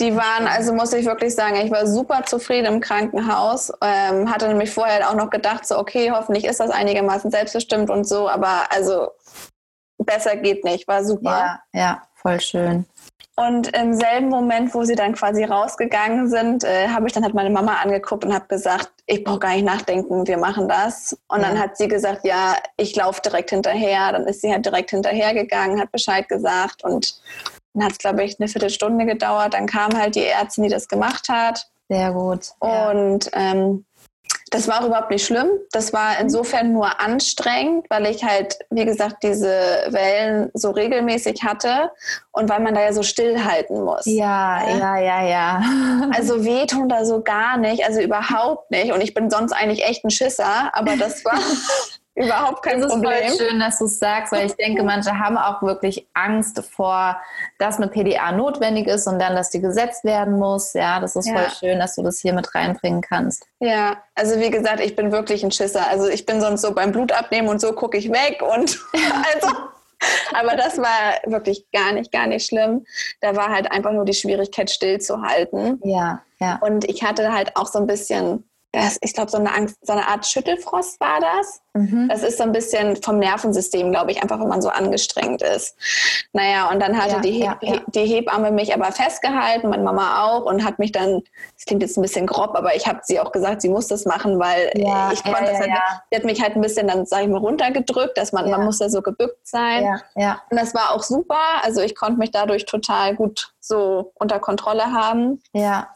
die 0.00 0.16
waren, 0.16 0.46
also 0.46 0.72
muss 0.72 0.92
ich 0.92 1.06
wirklich 1.06 1.34
sagen, 1.34 1.56
ich 1.56 1.70
war 1.70 1.86
super 1.86 2.24
zufrieden 2.24 2.66
im 2.66 2.80
Krankenhaus. 2.80 3.72
Ähm, 3.82 4.30
hatte 4.30 4.48
nämlich 4.48 4.70
vorher 4.70 5.08
auch 5.08 5.14
noch 5.14 5.30
gedacht, 5.30 5.66
so 5.66 5.78
okay, 5.78 6.10
hoffentlich 6.10 6.44
ist 6.44 6.60
das 6.60 6.70
einigermaßen 6.70 7.30
selbstbestimmt 7.30 7.90
und 7.90 8.06
so, 8.06 8.28
aber 8.28 8.64
also 8.70 9.08
besser 9.98 10.36
geht 10.36 10.64
nicht, 10.64 10.88
war 10.88 11.04
super. 11.04 11.60
Ja, 11.72 11.80
ja, 11.80 12.02
voll 12.20 12.40
schön. 12.40 12.86
Und 13.36 13.74
im 13.74 13.94
selben 13.94 14.28
Moment, 14.28 14.74
wo 14.74 14.84
sie 14.84 14.96
dann 14.96 15.14
quasi 15.14 15.44
rausgegangen 15.44 16.28
sind, 16.28 16.62
äh, 16.62 16.88
habe 16.88 17.06
ich 17.06 17.14
dann 17.14 17.22
halt 17.22 17.32
meine 17.32 17.48
Mama 17.48 17.76
angeguckt 17.82 18.24
und 18.24 18.34
habe 18.34 18.46
gesagt, 18.48 18.90
ich 19.06 19.24
brauche 19.24 19.38
gar 19.38 19.54
nicht 19.54 19.64
nachdenken, 19.64 20.26
wir 20.26 20.36
machen 20.36 20.68
das. 20.68 21.16
Und 21.28 21.40
ja. 21.40 21.48
dann 21.48 21.58
hat 21.58 21.78
sie 21.78 21.88
gesagt, 21.88 22.26
ja, 22.26 22.56
ich 22.76 22.94
laufe 22.96 23.22
direkt 23.22 23.48
hinterher. 23.48 24.12
Dann 24.12 24.26
ist 24.26 24.42
sie 24.42 24.52
halt 24.52 24.66
direkt 24.66 24.90
hinterhergegangen, 24.90 25.80
hat 25.80 25.90
Bescheid 25.90 26.28
gesagt 26.28 26.84
und 26.84 27.18
dann 27.72 27.84
hat 27.84 27.92
es, 27.92 27.98
glaube 27.98 28.24
ich, 28.24 28.38
eine 28.38 28.48
Viertelstunde 28.48 29.06
gedauert. 29.06 29.54
Dann 29.54 29.66
kam 29.66 29.96
halt 29.96 30.16
die 30.16 30.26
Ärztin, 30.26 30.64
die 30.64 30.70
das 30.70 30.86
gemacht 30.86 31.28
hat. 31.30 31.66
Sehr 31.88 32.12
gut. 32.12 32.50
Und 32.58 33.30
ähm, 33.32 33.86
das 34.50 34.66
war 34.66 34.80
auch 34.80 34.86
überhaupt 34.86 35.10
nicht 35.10 35.24
schlimm. 35.24 35.48
Das 35.70 35.92
war 35.92 36.18
insofern 36.20 36.72
nur 36.72 37.00
anstrengend, 37.00 37.86
weil 37.88 38.06
ich 38.06 38.24
halt, 38.24 38.58
wie 38.70 38.84
gesagt, 38.84 39.22
diese 39.22 39.86
Wellen 39.88 40.50
so 40.54 40.72
regelmäßig 40.72 41.44
hatte 41.44 41.92
und 42.32 42.50
weil 42.50 42.60
man 42.60 42.74
da 42.74 42.82
ja 42.82 42.92
so 42.92 43.04
stillhalten 43.04 43.84
muss. 43.84 44.06
Ja, 44.06 44.68
ja, 44.68 44.98
ja, 44.98 45.22
ja. 45.22 45.62
Also 46.16 46.44
wehtun 46.44 46.88
da 46.88 47.04
so 47.04 47.22
gar 47.22 47.56
nicht, 47.56 47.84
also 47.84 48.00
überhaupt 48.00 48.70
nicht. 48.70 48.92
Und 48.92 49.00
ich 49.00 49.14
bin 49.14 49.30
sonst 49.30 49.52
eigentlich 49.52 49.84
echt 49.84 50.04
ein 50.04 50.10
Schisser, 50.10 50.74
aber 50.74 50.96
das 50.96 51.24
war 51.24 51.38
Überhaupt 52.24 52.62
kein 52.62 52.80
das 52.80 52.92
Problem. 52.92 53.12
Das 53.12 53.32
ist 53.32 53.38
voll 53.38 53.48
schön, 53.48 53.60
dass 53.60 53.78
du 53.78 53.84
es 53.86 53.98
sagst, 53.98 54.32
weil 54.32 54.46
ich 54.46 54.54
denke, 54.54 54.82
manche 54.84 55.18
haben 55.18 55.36
auch 55.36 55.62
wirklich 55.62 56.06
Angst 56.14 56.62
vor, 56.70 57.16
dass 57.58 57.76
eine 57.76 57.88
PDA 57.88 58.32
notwendig 58.32 58.86
ist 58.86 59.06
und 59.06 59.18
dann, 59.18 59.34
dass 59.34 59.50
die 59.50 59.60
gesetzt 59.60 60.04
werden 60.04 60.38
muss. 60.38 60.72
Ja, 60.74 61.00
das 61.00 61.16
ist 61.16 61.26
ja. 61.26 61.34
voll 61.34 61.50
schön, 61.58 61.78
dass 61.78 61.96
du 61.96 62.02
das 62.02 62.18
hier 62.20 62.32
mit 62.32 62.54
reinbringen 62.54 63.00
kannst. 63.00 63.46
Ja, 63.60 63.98
also 64.14 64.38
wie 64.38 64.50
gesagt, 64.50 64.80
ich 64.80 64.96
bin 64.96 65.12
wirklich 65.12 65.44
ein 65.44 65.50
Schisser. 65.50 65.88
Also 65.88 66.08
ich 66.08 66.26
bin 66.26 66.40
sonst 66.40 66.62
so 66.62 66.74
beim 66.74 66.92
Blutabnehmen 66.92 67.50
und 67.50 67.60
so 67.60 67.72
gucke 67.72 67.96
ich 67.96 68.10
weg 68.10 68.42
und 68.42 68.78
also. 69.34 69.56
Aber 70.32 70.56
das 70.56 70.78
war 70.78 71.20
wirklich 71.26 71.66
gar 71.72 71.92
nicht, 71.92 72.10
gar 72.10 72.26
nicht 72.26 72.46
schlimm. 72.46 72.86
Da 73.20 73.36
war 73.36 73.50
halt 73.50 73.70
einfach 73.70 73.92
nur 73.92 74.06
die 74.06 74.14
Schwierigkeit, 74.14 74.70
stillzuhalten. 74.70 75.78
Ja, 75.84 76.22
ja. 76.40 76.58
Und 76.62 76.88
ich 76.88 77.02
hatte 77.02 77.34
halt 77.34 77.54
auch 77.56 77.66
so 77.66 77.78
ein 77.78 77.86
bisschen 77.86 78.49
das, 78.72 78.98
ich 79.00 79.14
glaube, 79.14 79.30
so 79.30 79.38
eine 79.38 79.52
Angst, 79.52 79.76
so 79.82 79.92
eine 79.92 80.06
Art 80.06 80.24
Schüttelfrost 80.26 81.00
war 81.00 81.18
das. 81.20 81.60
Mhm. 81.74 82.08
Das 82.08 82.22
ist 82.22 82.38
so 82.38 82.44
ein 82.44 82.52
bisschen 82.52 82.96
vom 83.02 83.18
Nervensystem, 83.18 83.90
glaube 83.90 84.12
ich, 84.12 84.22
einfach, 84.22 84.38
wenn 84.38 84.48
man 84.48 84.62
so 84.62 84.68
angestrengt 84.68 85.42
ist. 85.42 85.76
Naja, 86.32 86.70
und 86.70 86.80
dann 86.80 86.96
hatte 86.96 87.16
ja, 87.16 87.20
die, 87.20 87.32
Heb 87.32 87.62
ja, 87.62 87.74
ja. 87.74 87.80
die 87.86 88.04
Hebamme 88.06 88.52
mich 88.52 88.72
aber 88.72 88.92
festgehalten, 88.92 89.68
meine 89.70 89.82
Mama 89.82 90.24
auch, 90.24 90.44
und 90.44 90.64
hat 90.64 90.78
mich 90.78 90.92
dann, 90.92 91.22
das 91.56 91.66
klingt 91.66 91.82
jetzt 91.82 91.96
ein 91.96 92.02
bisschen 92.02 92.26
grob, 92.26 92.54
aber 92.54 92.76
ich 92.76 92.86
habe 92.86 93.00
sie 93.02 93.18
auch 93.18 93.32
gesagt, 93.32 93.62
sie 93.62 93.68
muss 93.68 93.88
das 93.88 94.04
machen, 94.04 94.38
weil 94.38 94.70
ich 94.74 95.24
konnte 95.24 95.46
das 95.46 95.58
halt, 95.58 95.70
sie 96.10 96.16
hat 96.16 96.24
mich 96.24 96.40
halt 96.40 96.54
ein 96.54 96.60
bisschen 96.60 96.86
dann, 96.86 97.06
sage 97.06 97.24
ich 97.24 97.28
mal, 97.28 97.38
runtergedrückt, 97.38 98.16
dass 98.16 98.32
man, 98.32 98.48
man 98.50 98.64
muss 98.64 98.78
ja 98.78 98.88
so 98.88 99.02
gebückt 99.02 99.48
sein. 99.48 99.84
Ja, 99.84 100.00
ja. 100.14 100.42
Und 100.48 100.60
das 100.60 100.74
war 100.74 100.92
auch 100.92 101.02
super. 101.02 101.40
Also 101.62 101.80
ich 101.80 101.96
konnte 101.96 102.18
mich 102.18 102.30
dadurch 102.30 102.66
total 102.66 103.16
gut 103.16 103.52
so 103.58 104.12
unter 104.14 104.38
Kontrolle 104.38 104.92
haben. 104.92 105.42
Ja. 105.52 105.88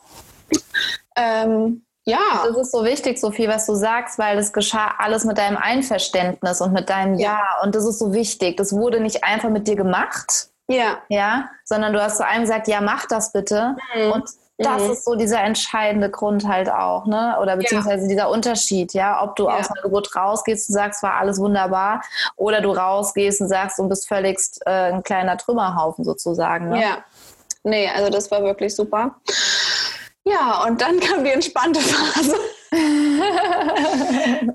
Ähm, 1.16 1.84
ja. 2.04 2.44
Das 2.46 2.56
ist 2.56 2.72
so 2.72 2.84
wichtig, 2.84 3.18
Sophie, 3.18 3.48
was 3.48 3.66
du 3.66 3.74
sagst, 3.74 4.18
weil 4.18 4.36
das 4.36 4.52
geschah 4.52 4.94
alles 4.98 5.24
mit 5.24 5.38
deinem 5.38 5.56
Einverständnis 5.56 6.60
und 6.60 6.72
mit 6.72 6.90
deinem 6.90 7.18
Ja. 7.18 7.32
ja. 7.32 7.62
Und 7.62 7.74
das 7.74 7.84
ist 7.84 7.98
so 7.98 8.12
wichtig. 8.12 8.56
Das 8.56 8.72
wurde 8.72 9.00
nicht 9.00 9.24
einfach 9.24 9.48
mit 9.48 9.66
dir 9.66 9.76
gemacht. 9.76 10.48
Ja. 10.68 10.98
Ja, 11.08 11.50
sondern 11.64 11.92
du 11.92 12.02
hast 12.02 12.16
zu 12.16 12.26
einem 12.26 12.42
gesagt, 12.42 12.68
ja, 12.68 12.80
mach 12.80 13.06
das 13.06 13.32
bitte. 13.32 13.76
Mhm. 13.94 14.12
Und 14.12 14.24
das 14.56 14.82
mhm. 14.82 14.90
ist 14.92 15.04
so 15.04 15.14
dieser 15.16 15.40
entscheidende 15.40 16.10
Grund 16.10 16.46
halt 16.46 16.70
auch, 16.70 17.06
ne? 17.06 17.36
Oder 17.42 17.56
beziehungsweise 17.56 18.02
ja. 18.02 18.08
dieser 18.08 18.30
Unterschied, 18.30 18.94
ja, 18.94 19.22
ob 19.22 19.34
du 19.34 19.46
ja. 19.48 19.58
aus 19.58 19.70
einer 19.70 19.82
Geburt 19.82 20.14
rausgehst 20.14 20.68
und 20.68 20.74
sagst, 20.74 21.02
war 21.02 21.14
alles 21.14 21.38
wunderbar, 21.38 22.02
oder 22.36 22.60
du 22.60 22.70
rausgehst 22.70 23.40
und 23.40 23.48
sagst 23.48 23.80
und 23.80 23.88
bist 23.88 24.06
völligst 24.06 24.62
äh, 24.64 24.92
ein 24.92 25.02
kleiner 25.02 25.36
Trümmerhaufen 25.36 26.04
sozusagen. 26.04 26.68
Ne? 26.68 26.82
Ja. 26.82 26.98
Nee, 27.64 27.88
also 27.88 28.10
das 28.10 28.30
war 28.30 28.42
wirklich 28.44 28.76
super. 28.76 29.16
Ja, 30.26 30.64
und 30.64 30.80
dann 30.80 30.98
kam 31.00 31.22
die 31.22 31.30
entspannte 31.30 31.80
Phase. 31.80 32.34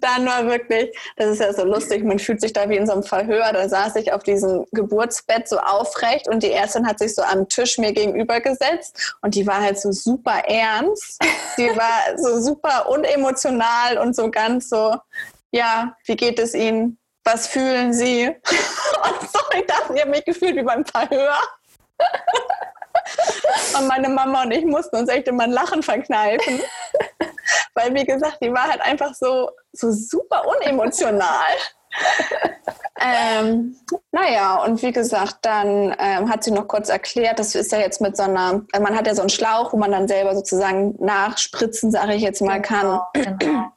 dann 0.02 0.26
war 0.26 0.48
wirklich, 0.48 0.90
das 1.16 1.30
ist 1.30 1.42
ja 1.42 1.54
so 1.54 1.64
lustig, 1.64 2.04
man 2.04 2.18
fühlt 2.18 2.42
sich 2.42 2.54
da 2.54 2.68
wie 2.70 2.76
in 2.76 2.88
so 2.88 2.94
einem 2.94 3.04
Verhör. 3.04 3.54
Da 3.54 3.70
saß 3.70 3.96
ich 3.98 4.12
auf 4.12 4.24
diesem 4.24 4.66
Geburtsbett 4.72 5.48
so 5.48 5.60
aufrecht 5.60 6.28
und 6.28 6.42
die 6.42 6.52
Ärztin 6.52 6.88
hat 6.88 6.98
sich 6.98 7.14
so 7.14 7.22
am 7.22 7.48
Tisch 7.48 7.78
mir 7.78 7.94
gegenüber 7.94 8.42
gesetzt 8.42 9.16
und 9.22 9.36
die 9.36 9.46
war 9.46 9.62
halt 9.62 9.80
so 9.80 9.92
super 9.92 10.44
ernst. 10.46 11.24
Die 11.58 11.68
war 11.78 12.18
so 12.18 12.42
super 12.42 12.90
unemotional 12.90 14.00
und 14.00 14.16
so 14.16 14.32
ganz 14.32 14.70
so, 14.70 14.96
ja, 15.52 15.96
wie 16.06 16.16
geht 16.16 16.40
es 16.40 16.56
Ihnen? 16.56 16.98
Was 17.24 17.48
fühlen 17.48 17.94
Sie? 17.94 18.28
Und 18.30 19.30
so, 19.32 19.40
ich 19.58 19.66
dachte, 19.68 19.94
ich 19.94 20.02
habe 20.02 20.12
mich 20.12 20.26
gefühlt 20.26 20.56
wie 20.56 20.64
beim 20.64 20.84
Verhör. 20.84 21.36
Und 23.78 23.88
meine 23.88 24.10
Mama 24.10 24.44
und 24.44 24.52
ich 24.52 24.66
mussten 24.66 24.96
uns 24.98 25.10
echt 25.10 25.28
immer 25.28 25.44
ein 25.44 25.52
Lachen 25.52 25.84
verkneifen. 25.84 26.62
Weil, 27.74 27.94
wie 27.94 28.06
gesagt, 28.06 28.38
die 28.42 28.52
war 28.52 28.68
halt 28.70 28.82
einfach 28.82 29.14
so, 29.14 29.50
so 29.74 29.92
super 29.92 30.44
unemotional. 30.46 31.56
ähm, 33.02 33.76
naja, 34.12 34.64
und 34.64 34.82
wie 34.82 34.92
gesagt, 34.92 35.38
dann 35.42 35.96
ähm, 36.00 36.30
hat 36.30 36.44
sie 36.44 36.52
noch 36.52 36.68
kurz 36.68 36.90
erklärt, 36.90 37.40
das 37.40 37.56
ist 37.56 37.72
ja 37.72 37.80
jetzt 37.80 38.02
mit 38.02 38.16
so 38.16 38.24
einer, 38.24 38.62
also 38.72 38.84
man 38.84 38.96
hat 38.96 39.08
ja 39.08 39.16
so 39.16 39.22
einen 39.22 39.30
Schlauch, 39.30 39.74
wo 39.74 39.78
man 39.78 39.92
dann 39.92 40.08
selber 40.08 40.36
sozusagen 40.36 40.96
nachspritzen, 41.04 41.92
sage 41.92 42.14
ich 42.14 42.22
jetzt 42.22 42.42
mal, 42.42 42.62
kann. 42.62 43.02
Genau, 43.14 43.36
genau. 43.40 43.72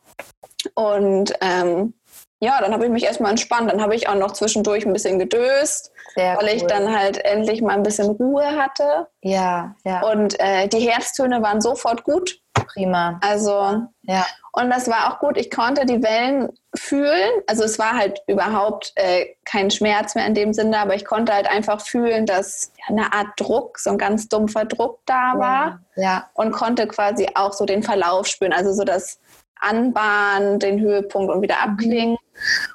Und 0.75 1.33
ähm, 1.41 1.95
ja, 2.43 2.61
dann 2.61 2.73
habe 2.73 2.87
ich 2.87 2.91
mich 2.91 3.05
erstmal 3.05 3.31
entspannt. 3.31 3.71
Dann 3.71 3.81
habe 3.81 3.95
ich 3.95 4.09
auch 4.09 4.17
noch 4.17 4.33
zwischendurch 4.33 4.85
ein 4.85 4.93
bisschen 4.93 5.21
gedöst, 5.21 5.93
Sehr 6.17 6.37
weil 6.37 6.49
cool. 6.49 6.57
ich 6.57 6.67
dann 6.67 6.93
halt 6.93 7.25
endlich 7.25 7.63
mal 7.63 7.75
ein 7.75 7.85
bisschen 7.85 8.11
Ruhe 8.11 8.45
hatte. 8.61 9.07
Ja, 9.21 9.77
ja. 9.85 10.03
Und 10.03 10.41
äh, 10.41 10.67
die 10.67 10.81
Herztöne 10.81 11.41
waren 11.41 11.61
sofort 11.61 12.03
gut. 12.03 12.41
Prima. 12.53 13.21
Also, 13.23 13.83
ja. 14.03 14.27
Und 14.55 14.71
das 14.71 14.89
war 14.89 15.13
auch 15.13 15.21
gut. 15.21 15.39
Ich 15.39 15.53
konnte 15.53 15.87
die 15.87 16.03
Wellen 16.03 16.49
fühlen. 16.75 17.31
Also 17.47 17.63
es 17.63 17.79
war 17.79 17.97
halt 17.97 18.21
überhaupt 18.27 18.93
äh, 18.97 19.37
kein 19.45 19.71
Schmerz 19.71 20.17
mehr 20.17 20.27
in 20.27 20.35
dem 20.35 20.53
Sinne, 20.53 20.79
aber 20.79 20.97
ich 20.97 21.05
konnte 21.05 21.33
halt 21.33 21.49
einfach 21.49 21.81
fühlen, 21.81 22.27
dass 22.27 22.73
ja, 22.77 22.87
eine 22.89 23.13
Art 23.13 23.29
Druck, 23.37 23.79
so 23.79 23.91
ein 23.91 23.99
ganz 23.99 24.29
dumpfer 24.29 24.65
Druck 24.65 24.99
da 25.07 25.35
war. 25.37 25.81
Ja. 25.95 26.03
ja. 26.03 26.31
Und 26.35 26.51
konnte 26.51 26.89
quasi 26.89 27.29
auch 27.37 27.53
so 27.53 27.67
den 27.67 27.85
Verlauf 27.85 28.27
spüren. 28.27 28.53
Also 28.53 28.73
so 28.73 28.83
das 28.83 29.21
Anbahnen, 29.63 30.59
den 30.59 30.81
Höhepunkt 30.81 31.33
und 31.33 31.43
wieder 31.43 31.57
mhm. 31.65 31.73
abklingen. 31.73 32.17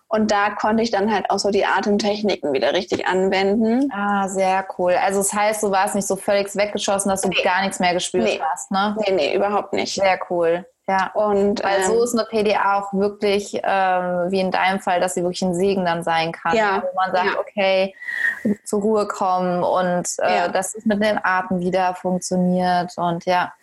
Und 0.07 0.31
da 0.31 0.51
konnte 0.51 0.83
ich 0.83 0.91
dann 0.91 1.13
halt 1.13 1.29
auch 1.29 1.39
so 1.39 1.51
die 1.51 1.65
Atemtechniken 1.65 2.53
wieder 2.53 2.73
richtig 2.73 3.07
anwenden. 3.07 3.91
Ah, 3.93 4.27
sehr 4.29 4.65
cool. 4.77 4.93
Also 4.93 5.19
das 5.19 5.33
heißt, 5.33 5.63
du 5.63 5.71
warst 5.71 5.95
nicht 5.95 6.07
so 6.07 6.15
völlig 6.15 6.55
weggeschossen, 6.55 7.09
dass 7.09 7.21
du 7.21 7.29
nee. 7.29 7.41
gar 7.43 7.61
nichts 7.61 7.79
mehr 7.79 7.93
gespürt 7.93 8.23
nee. 8.23 8.41
hast, 8.51 8.71
ne? 8.71 8.95
Nee, 8.99 9.11
nee, 9.13 9.35
überhaupt 9.35 9.73
nicht. 9.73 9.95
Sehr 9.95 10.19
cool. 10.29 10.65
Ja, 10.89 11.11
und 11.15 11.61
weil 11.65 11.81
ähm, 11.81 11.85
so 11.85 12.01
ist 12.01 12.17
eine 12.17 12.23
PDA 12.23 12.79
auch 12.79 12.93
wirklich, 12.93 13.59
ähm, 13.61 14.31
wie 14.31 14.39
in 14.39 14.51
deinem 14.51 14.79
Fall, 14.79 15.01
dass 15.01 15.15
sie 15.15 15.21
wirklich 15.21 15.41
ein 15.41 15.53
Segen 15.53 15.83
dann 15.83 16.01
sein 16.01 16.31
kann. 16.31 16.55
Ja. 16.55 16.81
Wo 16.81 16.95
man 16.95 17.11
sagt, 17.11 17.25
ja. 17.25 17.39
okay, 17.39 17.93
zur 18.63 18.81
Ruhe 18.81 19.05
kommen 19.05 19.63
und 19.63 20.07
äh, 20.19 20.37
ja. 20.37 20.47
dass 20.47 20.75
es 20.75 20.85
mit 20.85 21.03
den 21.03 21.19
Atem 21.21 21.59
wieder 21.59 21.93
funktioniert 21.95 22.93
und 22.97 23.25
ja. 23.25 23.53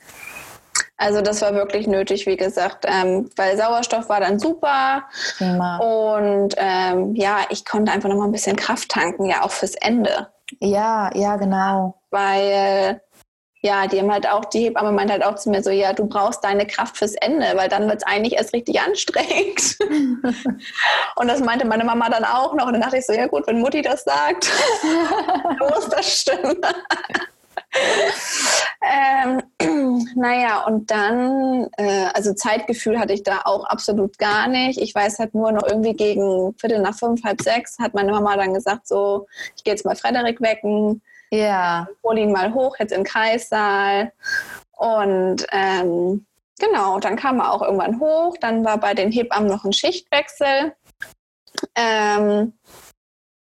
Also 1.04 1.20
das 1.20 1.42
war 1.42 1.54
wirklich 1.54 1.86
nötig, 1.86 2.26
wie 2.26 2.36
gesagt, 2.36 2.86
ähm, 2.88 3.28
weil 3.36 3.56
Sauerstoff 3.58 4.08
war 4.08 4.20
dann 4.20 4.38
super. 4.38 5.04
Prima. 5.36 5.76
Und 5.76 6.54
ähm, 6.56 7.14
ja, 7.14 7.40
ich 7.50 7.64
konnte 7.64 7.92
einfach 7.92 8.08
noch 8.08 8.16
mal 8.16 8.24
ein 8.24 8.32
bisschen 8.32 8.56
Kraft 8.56 8.88
tanken, 8.88 9.26
ja 9.26 9.42
auch 9.42 9.50
fürs 9.50 9.74
Ende. 9.74 10.28
Ja, 10.60 11.10
ja, 11.14 11.36
genau. 11.36 12.00
Weil 12.10 13.02
ja, 13.64 13.86
die 13.86 13.98
haben 13.98 14.12
halt 14.12 14.28
auch, 14.28 14.44
die 14.44 14.60
Hebamme 14.60 14.92
meint 14.92 15.10
halt 15.10 15.24
auch 15.24 15.36
zu 15.36 15.48
mir 15.48 15.62
so, 15.62 15.70
ja, 15.70 15.94
du 15.94 16.06
brauchst 16.06 16.44
deine 16.44 16.66
Kraft 16.66 16.98
fürs 16.98 17.14
Ende, 17.14 17.46
weil 17.54 17.70
dann 17.70 17.88
wird 17.88 18.02
es 18.02 18.06
eigentlich 18.06 18.34
erst 18.34 18.52
richtig 18.52 18.78
anstrengend. 18.78 19.78
und 21.16 21.28
das 21.28 21.40
meinte 21.40 21.66
meine 21.66 21.84
Mama 21.84 22.10
dann 22.10 22.24
auch 22.24 22.54
noch. 22.54 22.66
Und 22.66 22.74
dann 22.74 22.82
dachte 22.82 22.98
ich 22.98 23.06
so, 23.06 23.14
ja 23.14 23.26
gut, 23.26 23.46
wenn 23.46 23.60
Mutti 23.60 23.80
das 23.80 24.04
sagt, 24.04 24.52
muss 25.58 25.88
das 25.88 26.20
stimmen. 26.20 26.60
ähm, 28.82 29.42
naja, 30.14 30.64
und 30.66 30.90
dann, 30.90 31.68
äh, 31.76 32.06
also 32.14 32.34
Zeitgefühl 32.34 32.98
hatte 32.98 33.12
ich 33.12 33.22
da 33.22 33.42
auch 33.44 33.64
absolut 33.64 34.18
gar 34.18 34.48
nicht. 34.48 34.80
Ich 34.80 34.94
weiß 34.94 35.18
halt 35.18 35.34
nur 35.34 35.52
noch 35.52 35.66
irgendwie 35.66 35.94
gegen 35.94 36.54
Viertel 36.58 36.80
nach 36.80 36.96
fünf, 36.96 37.24
halb 37.24 37.42
sechs 37.42 37.78
hat 37.78 37.94
meine 37.94 38.12
Mama 38.12 38.36
dann 38.36 38.54
gesagt, 38.54 38.86
so, 38.86 39.26
ich 39.56 39.64
gehe 39.64 39.74
jetzt 39.74 39.84
mal 39.84 39.96
Frederik 39.96 40.40
wecken. 40.40 41.02
Ja. 41.30 41.88
Hol 42.02 42.18
ihn 42.18 42.32
mal 42.32 42.54
hoch, 42.54 42.76
jetzt 42.78 42.92
im 42.92 43.04
Kreissaal. 43.04 44.12
Und 44.76 45.46
ähm, 45.50 46.26
genau, 46.58 47.00
dann 47.00 47.16
kam 47.16 47.40
er 47.40 47.52
auch 47.52 47.62
irgendwann 47.62 48.00
hoch. 48.00 48.36
Dann 48.40 48.64
war 48.64 48.78
bei 48.78 48.94
den 48.94 49.10
Hebammen 49.10 49.48
noch 49.48 49.64
ein 49.64 49.72
Schichtwechsel. 49.72 50.74
Ähm, 51.74 52.52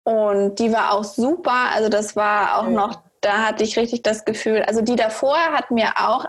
und 0.04 0.58
die 0.58 0.72
war 0.72 0.92
auch 0.92 1.04
super. 1.04 1.70
Also 1.74 1.88
das 1.88 2.16
war 2.16 2.58
auch 2.58 2.68
noch 2.68 3.02
da 3.22 3.46
hatte 3.46 3.64
ich 3.64 3.78
richtig 3.78 4.02
das 4.02 4.24
Gefühl, 4.24 4.62
also 4.62 4.82
die 4.82 4.96
davor 4.96 5.38
hat 5.38 5.70
mir 5.70 5.94
auch, 5.96 6.26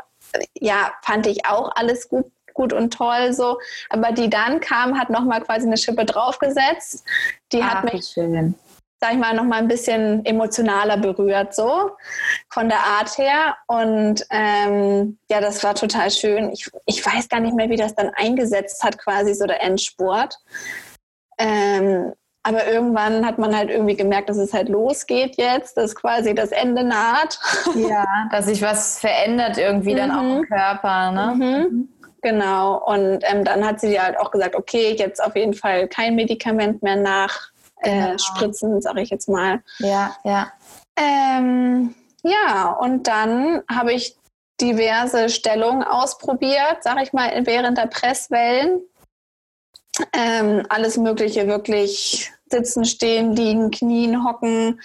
ja, 0.59 0.93
fand 1.01 1.27
ich 1.27 1.45
auch 1.45 1.71
alles 1.75 2.07
gut, 2.07 2.31
gut 2.53 2.71
und 2.71 2.93
toll 2.93 3.33
so, 3.33 3.59
aber 3.89 4.11
die 4.11 4.29
dann 4.29 4.59
kam, 4.59 4.97
hat 4.97 5.09
nochmal 5.09 5.41
quasi 5.41 5.67
eine 5.67 5.77
Schippe 5.77 6.05
draufgesetzt. 6.05 7.03
Die 7.51 7.61
Ach, 7.61 7.75
hat 7.75 7.93
mich, 7.93 8.05
schön. 8.05 8.55
sag 9.01 9.13
ich 9.13 9.17
mal, 9.17 9.33
nochmal 9.33 9.59
ein 9.59 9.67
bisschen 9.67 10.23
emotionaler 10.23 10.97
berührt 10.97 11.55
so 11.55 11.91
von 12.49 12.69
der 12.69 12.79
Art 12.79 13.17
her 13.17 13.57
und 13.67 14.23
ähm, 14.29 15.17
ja, 15.29 15.41
das 15.41 15.63
war 15.63 15.73
total 15.73 16.11
schön. 16.11 16.51
Ich, 16.51 16.69
ich 16.85 17.03
weiß 17.03 17.27
gar 17.27 17.39
nicht 17.39 17.55
mehr, 17.55 17.69
wie 17.69 17.75
das 17.75 17.95
dann 17.95 18.11
eingesetzt 18.15 18.83
hat, 18.83 18.99
quasi 18.99 19.33
so 19.33 19.47
der 19.47 19.61
Endspurt. 19.63 20.37
Ähm, 21.39 22.13
aber 22.43 22.67
irgendwann 22.67 23.25
hat 23.25 23.39
man 23.39 23.55
halt 23.55 23.69
irgendwie 23.69 23.95
gemerkt, 23.95 24.29
dass 24.29 24.37
es 24.37 24.53
halt 24.53 24.67
losgeht 24.67 25.37
jetzt, 25.37 25.77
dass 25.77 25.95
quasi 25.95 26.35
das 26.35 26.51
Ende 26.51 26.83
naht. 26.83 27.39
Ja, 27.75 28.05
dass 28.31 28.45
sich 28.45 28.61
was 28.61 28.99
verändert 28.99 29.57
irgendwie 29.57 29.93
mhm. 29.93 29.97
dann 29.97 30.11
auch 30.11 30.21
im 30.21 30.37
mhm. 30.37 30.47
Körper. 30.47 31.11
Ne? 31.11 31.35
Mhm. 31.35 31.89
Genau. 32.21 32.77
Und 32.85 33.23
ähm, 33.23 33.43
dann 33.43 33.65
hat 33.65 33.79
sie 33.79 33.99
halt 33.99 34.19
auch 34.19 34.31
gesagt, 34.31 34.55
okay, 34.55 34.95
jetzt 34.97 35.23
auf 35.23 35.35
jeden 35.35 35.53
Fall 35.53 35.87
kein 35.87 36.15
Medikament 36.15 36.83
mehr 36.83 36.97
nach 36.97 37.49
äh, 37.81 37.89
genau. 37.89 38.17
Spritzen, 38.17 38.81
sage 38.81 39.01
ich 39.01 39.09
jetzt 39.09 39.27
mal. 39.27 39.61
Ja, 39.79 40.15
ja. 40.23 40.51
Ähm, 40.97 41.95
ja, 42.23 42.71
und 42.79 43.07
dann 43.07 43.63
habe 43.69 43.93
ich 43.93 44.15
diverse 44.61 45.29
Stellungen 45.29 45.83
ausprobiert, 45.83 46.81
sage 46.81 47.03
ich 47.03 47.13
mal, 47.13 47.31
während 47.45 47.77
der 47.77 47.87
Presswellen 47.87 48.81
ähm, 50.13 50.65
alles 50.69 50.97
Mögliche 50.97 51.47
wirklich 51.47 52.31
sitzen, 52.49 52.85
stehen, 52.85 53.35
liegen, 53.35 53.71
knien, 53.71 54.23
hocken 54.23 54.79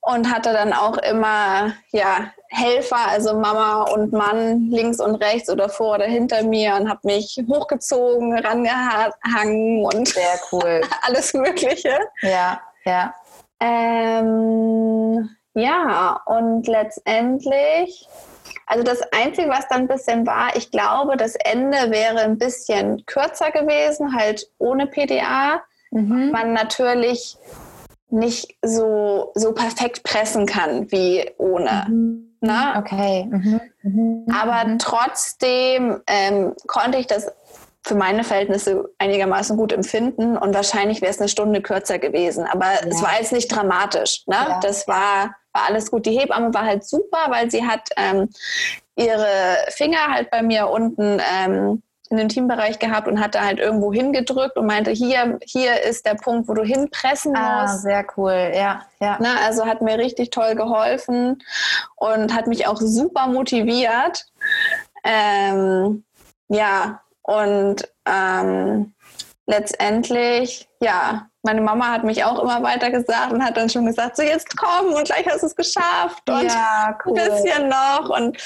und 0.00 0.32
hatte 0.32 0.52
dann 0.52 0.72
auch 0.72 0.96
immer 0.98 1.72
ja, 1.90 2.32
Helfer, 2.48 3.08
also 3.08 3.34
Mama 3.34 3.82
und 3.82 4.12
Mann 4.12 4.70
links 4.70 5.00
und 5.00 5.16
rechts 5.16 5.50
oder 5.50 5.68
vor 5.68 5.96
oder 5.96 6.06
hinter 6.06 6.42
mir 6.42 6.74
und 6.76 6.88
habe 6.88 7.00
mich 7.04 7.38
hochgezogen, 7.48 8.38
rangehangen 8.38 9.84
und 9.84 10.08
sehr 10.08 10.38
cool. 10.52 10.80
alles 11.02 11.34
Mögliche. 11.34 11.98
Ja, 12.22 12.60
ja. 12.84 13.14
Ähm, 13.60 15.28
ja, 15.54 16.20
und 16.26 16.66
letztendlich 16.66 18.08
also 18.66 18.82
das 18.82 19.00
Einzige, 19.12 19.48
was 19.48 19.68
dann 19.68 19.82
ein 19.82 19.88
bisschen 19.88 20.26
war, 20.26 20.56
ich 20.56 20.70
glaube, 20.70 21.16
das 21.16 21.36
Ende 21.36 21.90
wäre 21.90 22.20
ein 22.20 22.36
bisschen 22.36 23.06
kürzer 23.06 23.52
gewesen, 23.52 24.14
halt 24.14 24.50
ohne 24.58 24.88
PDA. 24.88 25.62
Mhm. 25.92 26.32
Man 26.32 26.52
natürlich 26.52 27.38
nicht 28.10 28.56
so, 28.62 29.32
so 29.34 29.52
perfekt 29.52 30.02
pressen 30.02 30.46
kann 30.46 30.90
wie 30.90 31.30
ohne. 31.38 31.86
Mhm. 31.88 32.36
Na? 32.40 32.74
Ne? 32.74 32.80
Okay. 32.80 33.28
Mhm. 33.30 33.60
Mhm. 33.82 34.26
Aber 34.32 34.78
trotzdem 34.78 36.02
ähm, 36.06 36.54
konnte 36.66 36.98
ich 36.98 37.06
das 37.06 37.32
für 37.86 37.94
meine 37.94 38.24
Verhältnisse 38.24 38.90
einigermaßen 38.98 39.56
gut 39.56 39.72
empfinden 39.72 40.36
und 40.36 40.54
wahrscheinlich 40.54 41.00
wäre 41.00 41.10
es 41.10 41.20
eine 41.20 41.28
Stunde 41.28 41.62
kürzer 41.62 41.98
gewesen. 41.98 42.46
Aber 42.46 42.66
ja. 42.66 42.88
es 42.88 43.00
war 43.00 43.18
jetzt 43.18 43.32
nicht 43.32 43.48
dramatisch. 43.48 44.24
Ne? 44.26 44.34
Ja. 44.34 44.60
Das 44.60 44.88
war 44.88 45.34
war 45.56 45.66
alles 45.68 45.90
gut. 45.90 46.06
Die 46.06 46.18
Hebamme 46.18 46.52
war 46.54 46.64
halt 46.64 46.84
super, 46.84 47.26
weil 47.28 47.50
sie 47.50 47.66
hat 47.66 47.88
ähm, 47.96 48.28
ihre 48.94 49.56
Finger 49.70 50.08
halt 50.08 50.30
bei 50.30 50.42
mir 50.42 50.68
unten 50.68 51.20
ähm, 51.34 51.82
in 52.08 52.18
den 52.18 52.28
Teambereich 52.28 52.78
gehabt 52.78 53.08
und 53.08 53.20
hat 53.20 53.34
da 53.34 53.44
halt 53.44 53.58
irgendwo 53.58 53.92
hingedrückt 53.92 54.56
und 54.56 54.66
meinte, 54.66 54.92
hier, 54.92 55.38
hier 55.42 55.82
ist 55.82 56.06
der 56.06 56.14
Punkt, 56.14 56.48
wo 56.48 56.54
du 56.54 56.62
hinpressen 56.62 57.34
ah, 57.34 57.62
musst. 57.62 57.74
Ah, 57.74 57.78
sehr 57.78 58.06
cool, 58.16 58.52
ja. 58.54 58.82
ja. 59.00 59.16
Na, 59.20 59.36
also 59.44 59.66
hat 59.66 59.82
mir 59.82 59.98
richtig 59.98 60.30
toll 60.30 60.54
geholfen 60.54 61.42
und 61.96 62.32
hat 62.32 62.46
mich 62.46 62.68
auch 62.68 62.80
super 62.80 63.26
motiviert. 63.26 64.26
Ähm, 65.02 66.04
ja, 66.48 67.00
und 67.26 67.88
ähm, 68.06 68.94
letztendlich, 69.46 70.68
ja, 70.80 71.28
meine 71.42 71.60
Mama 71.60 71.88
hat 71.88 72.04
mich 72.04 72.24
auch 72.24 72.40
immer 72.40 72.62
weiter 72.62 72.90
gesagt 72.90 73.32
und 73.32 73.44
hat 73.44 73.56
dann 73.56 73.68
schon 73.68 73.86
gesagt, 73.86 74.16
so 74.16 74.22
jetzt 74.22 74.56
komm 74.56 74.92
und 74.92 75.04
gleich 75.04 75.26
hast 75.26 75.42
du 75.42 75.46
es 75.46 75.56
geschafft 75.56 76.28
und 76.28 76.44
ja, 76.44 76.96
cool. 77.04 77.18
ein 77.18 77.30
bisschen 77.30 77.68
noch 77.68 78.10
und 78.10 78.36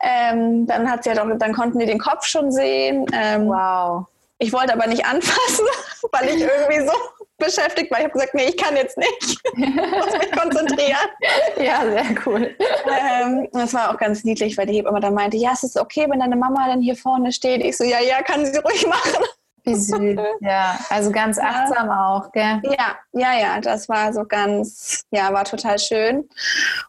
ähm, 0.00 0.66
dann 0.66 0.90
hat 0.90 1.04
sie 1.04 1.10
ja 1.10 1.16
doch, 1.16 1.26
dann 1.38 1.54
konnten 1.54 1.78
die 1.78 1.86
den 1.86 1.98
Kopf 1.98 2.24
schon 2.26 2.52
sehen. 2.52 3.06
Ähm, 3.12 3.48
wow. 3.48 4.06
Ich 4.38 4.52
wollte 4.52 4.72
aber 4.72 4.86
nicht 4.86 5.04
anfassen, 5.06 5.66
weil 6.12 6.28
ich 6.28 6.40
irgendwie 6.40 6.86
so 6.86 6.92
beschäftigt 7.38 7.90
war. 7.90 7.98
Ich 7.98 8.04
habe 8.04 8.12
gesagt, 8.12 8.34
nee, 8.34 8.48
ich 8.48 8.56
kann 8.56 8.76
jetzt 8.76 8.96
nicht. 8.96 9.40
ich 9.56 9.74
muss 9.74 10.18
mich 10.18 10.32
konzentrieren. 10.32 10.96
Ja, 11.58 11.82
sehr 11.84 12.04
cool. 12.26 12.54
Ähm, 12.86 13.48
das 13.52 13.72
war 13.72 13.92
auch 13.92 13.98
ganz 13.98 14.24
niedlich, 14.24 14.56
weil 14.56 14.66
die 14.66 14.74
Hebamme 14.74 15.00
dann 15.00 15.14
meinte, 15.14 15.36
ja, 15.36 15.52
es 15.52 15.62
ist 15.62 15.78
okay, 15.78 16.06
wenn 16.08 16.20
deine 16.20 16.36
Mama 16.36 16.66
dann 16.68 16.80
hier 16.80 16.96
vorne 16.96 17.32
steht. 17.32 17.64
Ich 17.64 17.76
so, 17.76 17.84
ja, 17.84 18.00
ja, 18.00 18.22
kann 18.22 18.44
sie 18.44 18.58
ruhig 18.58 18.86
machen. 18.86 19.24
Wie 19.64 19.74
süß. 19.74 20.18
Ja, 20.40 20.78
also 20.90 21.10
ganz 21.10 21.38
achtsam 21.38 21.88
ja. 21.88 22.06
auch, 22.06 22.30
gell? 22.32 22.62
Ja, 22.64 22.96
ja, 23.12 23.38
ja, 23.38 23.60
das 23.60 23.88
war 23.88 24.12
so 24.12 24.24
ganz, 24.24 25.02
ja, 25.10 25.32
war 25.32 25.44
total 25.44 25.78
schön. 25.78 26.28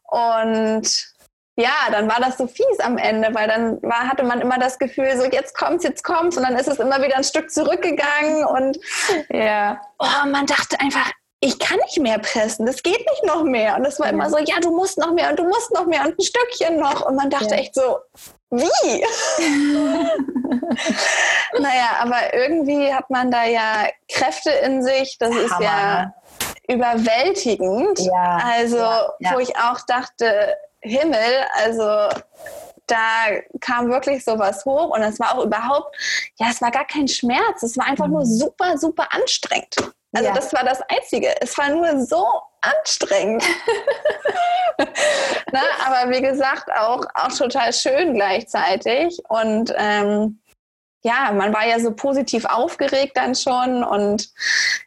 Und 0.03 1.16
ja, 1.57 1.73
dann 1.91 2.07
war 2.07 2.19
das 2.19 2.37
so 2.37 2.45
fies 2.47 2.79
am 2.79 2.97
Ende, 2.97 3.33
weil 3.33 3.47
dann 3.47 3.81
war, 3.81 4.07
hatte 4.07 4.23
man 4.23 4.41
immer 4.41 4.59
das 4.59 4.77
Gefühl, 4.77 5.17
so 5.17 5.25
jetzt 5.25 5.57
kommt's, 5.57 5.83
jetzt 5.83 6.03
kommt's 6.03 6.37
und 6.37 6.43
dann 6.43 6.55
ist 6.55 6.67
es 6.67 6.77
immer 6.77 7.01
wieder 7.01 7.17
ein 7.17 7.23
Stück 7.23 7.49
zurückgegangen 7.51 8.45
und 8.45 8.77
ja, 9.29 9.81
oh, 9.97 10.27
man 10.29 10.45
dachte 10.45 10.79
einfach, 10.79 11.11
ich 11.39 11.57
kann 11.59 11.77
nicht 11.85 11.99
mehr 11.99 12.19
pressen, 12.19 12.65
das 12.65 12.81
geht 12.81 12.99
nicht 12.99 13.23
noch 13.25 13.43
mehr. 13.43 13.75
Und 13.75 13.85
es 13.85 13.99
war 13.99 14.09
immer 14.09 14.29
so, 14.29 14.37
ja, 14.39 14.59
du 14.59 14.71
musst 14.71 14.97
noch 14.97 15.13
mehr 15.13 15.29
und 15.29 15.37
du 15.37 15.43
musst 15.43 15.71
noch 15.71 15.85
mehr 15.85 16.01
und 16.01 16.17
ein 16.17 16.23
Stückchen 16.23 16.79
noch. 16.79 17.05
Und 17.05 17.15
man 17.15 17.29
dachte 17.29 17.51
ja. 17.51 17.57
echt 17.57 17.75
so, 17.75 17.99
wie? 18.49 19.05
naja, 21.59 21.97
aber 22.01 22.33
irgendwie 22.33 22.91
hat 22.91 23.09
man 23.11 23.29
da 23.29 23.45
ja 23.45 23.87
Kräfte 24.11 24.49
in 24.49 24.81
sich, 24.81 25.17
das 25.19 25.29
Hammer. 25.29 25.43
ist 25.43 25.59
ja 25.59 26.05
ne? 26.05 26.13
überwältigend. 26.69 27.99
Ja. 27.99 28.39
Also, 28.43 28.77
ja. 28.77 29.33
wo 29.33 29.39
ich 29.39 29.55
auch 29.57 29.81
dachte, 29.85 30.57
Himmel, 30.87 31.45
also 31.53 32.09
da 32.87 33.27
kam 33.59 33.89
wirklich 33.89 34.23
sowas 34.23 34.65
hoch 34.65 34.95
und 34.95 35.01
es 35.03 35.19
war 35.19 35.37
auch 35.37 35.43
überhaupt, 35.43 35.95
ja, 36.39 36.47
es 36.49 36.61
war 36.61 36.71
gar 36.71 36.85
kein 36.85 37.07
Schmerz, 37.07 37.63
es 37.63 37.77
war 37.77 37.85
einfach 37.85 38.07
nur 38.07 38.21
mhm. 38.21 38.25
super, 38.25 38.77
super 38.77 39.07
anstrengend. 39.11 39.75
Also 40.13 40.29
ja. 40.29 40.33
das 40.33 40.53
war 40.53 40.63
das 40.63 40.81
Einzige. 40.89 41.39
Es 41.41 41.57
war 41.57 41.69
nur 41.69 42.03
so 42.05 42.25
anstrengend. 42.61 43.43
Na, 45.51 45.61
aber 45.85 46.11
wie 46.11 46.21
gesagt, 46.21 46.71
auch, 46.71 47.05
auch 47.13 47.31
total 47.37 47.73
schön 47.73 48.13
gleichzeitig. 48.13 49.19
Und 49.27 49.73
ähm, 49.77 50.39
ja, 51.03 51.31
man 51.33 51.53
war 51.53 51.67
ja 51.67 51.79
so 51.79 51.91
positiv 51.93 52.45
aufgeregt 52.45 53.17
dann 53.17 53.35
schon. 53.35 53.83
Und 53.83 54.29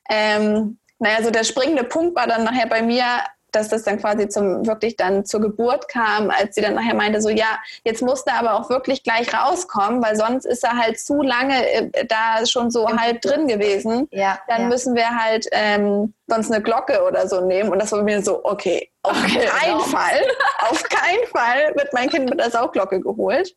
ähm, 0.09 0.79
naja, 0.99 1.23
so 1.23 1.31
der 1.31 1.45
springende 1.45 1.85
Punkt 1.85 2.17
war 2.17 2.27
dann 2.27 2.45
nachher 2.45 2.67
bei 2.67 2.83
mir, 2.83 3.05
dass 3.53 3.69
das 3.69 3.83
dann 3.83 3.99
quasi 3.99 4.29
zum 4.29 4.67
wirklich 4.67 4.97
dann 4.97 5.25
zur 5.25 5.41
Geburt 5.41 5.89
kam, 5.89 6.31
als 6.31 6.55
sie 6.55 6.61
dann 6.61 6.75
nachher 6.75 6.95
meinte, 6.95 7.21
so 7.21 7.29
ja, 7.29 7.59
jetzt 7.85 8.03
muss 8.03 8.23
er 8.23 8.39
aber 8.39 8.55
auch 8.55 8.71
wirklich 8.71 9.03
gleich 9.03 9.33
rauskommen, 9.35 10.03
weil 10.03 10.17
sonst 10.17 10.45
ist 10.45 10.65
er 10.65 10.77
halt 10.77 10.99
zu 10.99 11.23
lange 11.23 11.55
äh, 11.73 12.07
da 12.07 12.45
schon 12.47 12.71
so 12.71 12.89
Im 12.89 13.01
halb 13.01 13.21
drin 13.21 13.47
gewesen. 13.47 14.09
Ja, 14.11 14.39
dann 14.49 14.63
ja. 14.63 14.69
müssen 14.69 14.95
wir 14.95 15.09
halt 15.11 15.47
ähm, 15.53 16.15
sonst 16.27 16.51
eine 16.51 16.63
Glocke 16.63 17.03
oder 17.07 17.29
so 17.29 17.41
nehmen. 17.41 17.71
Und 17.71 17.81
das 17.81 17.93
war 17.93 18.03
mir 18.03 18.23
so, 18.23 18.45
okay, 18.45 18.91
auf 19.03 19.13
okay, 19.13 19.47
keinen 19.47 19.79
genau. 19.79 19.85
Fall, 19.85 20.21
auf 20.71 20.83
keinen 20.85 21.27
Fall 21.27 21.75
wird 21.75 21.93
mein 21.93 22.09
Kind 22.09 22.31
mit 22.31 22.41
der 22.41 22.51
Saugglocke 22.51 23.01
geholt. 23.01 23.55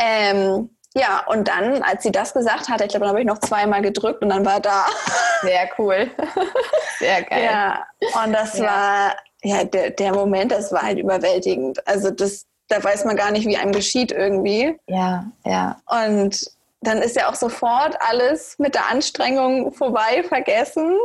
Ähm, 0.00 0.70
ja, 0.94 1.24
und 1.26 1.46
dann, 1.46 1.82
als 1.82 2.02
sie 2.02 2.10
das 2.10 2.34
gesagt 2.34 2.68
hat, 2.68 2.80
ich 2.80 2.88
glaube, 2.88 3.04
dann 3.04 3.10
habe 3.10 3.20
ich 3.20 3.26
noch 3.26 3.38
zweimal 3.38 3.80
gedrückt 3.80 4.22
und 4.22 4.30
dann 4.30 4.44
war 4.44 4.60
da. 4.60 4.86
Sehr 5.42 5.68
cool. 5.78 6.10
Sehr 6.98 7.22
geil. 7.22 7.44
Ja, 7.44 7.86
und 8.24 8.32
das 8.32 8.58
ja. 8.58 8.64
war, 8.64 9.16
ja, 9.42 9.64
der, 9.64 9.90
der 9.90 10.12
Moment, 10.12 10.50
das 10.50 10.72
war 10.72 10.82
halt 10.82 10.98
überwältigend. 10.98 11.86
Also 11.86 12.10
das, 12.10 12.46
da 12.68 12.82
weiß 12.82 13.04
man 13.04 13.16
gar 13.16 13.30
nicht, 13.30 13.46
wie 13.46 13.56
einem 13.56 13.72
geschieht 13.72 14.10
irgendwie. 14.10 14.76
Ja, 14.86 15.26
ja. 15.44 15.80
Und 15.86 16.50
dann 16.82 17.02
ist 17.02 17.14
ja 17.14 17.28
auch 17.28 17.34
sofort 17.34 17.96
alles 18.00 18.58
mit 18.58 18.74
der 18.74 18.90
Anstrengung 18.90 19.70
vorbei, 19.72 20.24
vergessen. 20.26 20.96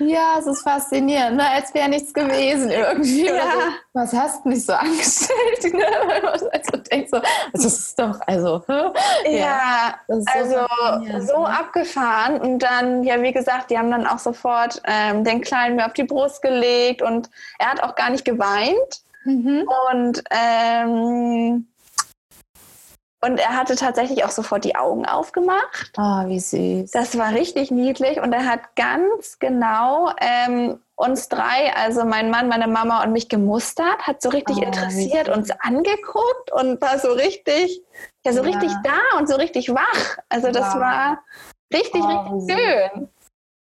Ja, 0.00 0.36
es 0.40 0.46
ist 0.46 0.62
faszinierend, 0.62 1.36
ne? 1.36 1.48
als 1.48 1.72
wäre 1.72 1.88
nichts 1.88 2.12
gewesen 2.12 2.68
irgendwie. 2.68 3.26
Ja. 3.26 3.34
So. 3.34 3.72
Was 3.92 4.12
hast 4.12 4.44
du 4.44 4.48
mich 4.48 4.66
so 4.66 4.72
angestellt? 4.74 5.72
Ne? 5.72 5.86
also 6.52 6.76
denkst 6.90 7.10
so, 7.12 7.20
das 7.52 7.64
ist 7.64 7.98
doch, 7.98 8.18
also. 8.26 8.62
Ja, 9.24 9.30
ja 9.30 9.94
so 10.08 10.24
also 10.34 11.26
so 11.26 11.44
abgefahren. 11.44 12.40
Und 12.40 12.58
dann, 12.58 13.04
ja, 13.04 13.22
wie 13.22 13.32
gesagt, 13.32 13.70
die 13.70 13.78
haben 13.78 13.90
dann 13.92 14.08
auch 14.08 14.18
sofort 14.18 14.82
ähm, 14.84 15.22
den 15.22 15.40
Kleinen 15.42 15.76
mir 15.76 15.86
auf 15.86 15.92
die 15.92 16.04
Brust 16.04 16.42
gelegt 16.42 17.02
und 17.02 17.30
er 17.60 17.70
hat 17.70 17.82
auch 17.82 17.94
gar 17.94 18.10
nicht 18.10 18.24
geweint. 18.24 19.02
Mhm. 19.24 19.68
Und 19.92 20.24
ähm, 20.30 21.69
und 23.22 23.38
er 23.38 23.56
hatte 23.56 23.76
tatsächlich 23.76 24.24
auch 24.24 24.30
sofort 24.30 24.64
die 24.64 24.76
Augen 24.76 25.04
aufgemacht. 25.04 25.92
Oh, 25.98 26.26
wie 26.26 26.40
süß. 26.40 26.90
Das 26.90 27.18
war 27.18 27.32
richtig 27.32 27.70
niedlich 27.70 28.20
und 28.20 28.32
er 28.32 28.46
hat 28.46 28.74
ganz 28.76 29.38
genau 29.38 30.12
ähm, 30.20 30.80
uns 30.96 31.28
drei, 31.28 31.74
also 31.74 32.04
mein 32.04 32.30
Mann, 32.30 32.48
meine 32.48 32.66
Mama 32.66 33.02
und 33.02 33.12
mich 33.12 33.28
gemustert, 33.28 33.98
hat 34.06 34.22
so 34.22 34.30
richtig 34.30 34.56
oh, 34.58 34.64
interessiert, 34.64 35.28
uns 35.28 35.50
angeguckt 35.50 36.52
und 36.52 36.80
war 36.80 36.98
so 36.98 37.12
richtig, 37.12 37.82
ja, 38.24 38.32
so 38.32 38.42
ja. 38.42 38.50
richtig 38.50 38.72
da 38.84 39.18
und 39.18 39.28
so 39.28 39.36
richtig 39.36 39.74
wach. 39.74 40.18
Also 40.28 40.50
das 40.50 40.74
wow. 40.74 40.80
war 40.80 41.22
richtig, 41.72 42.02
oh, 42.02 42.38
richtig 42.38 42.58
schön 42.58 43.08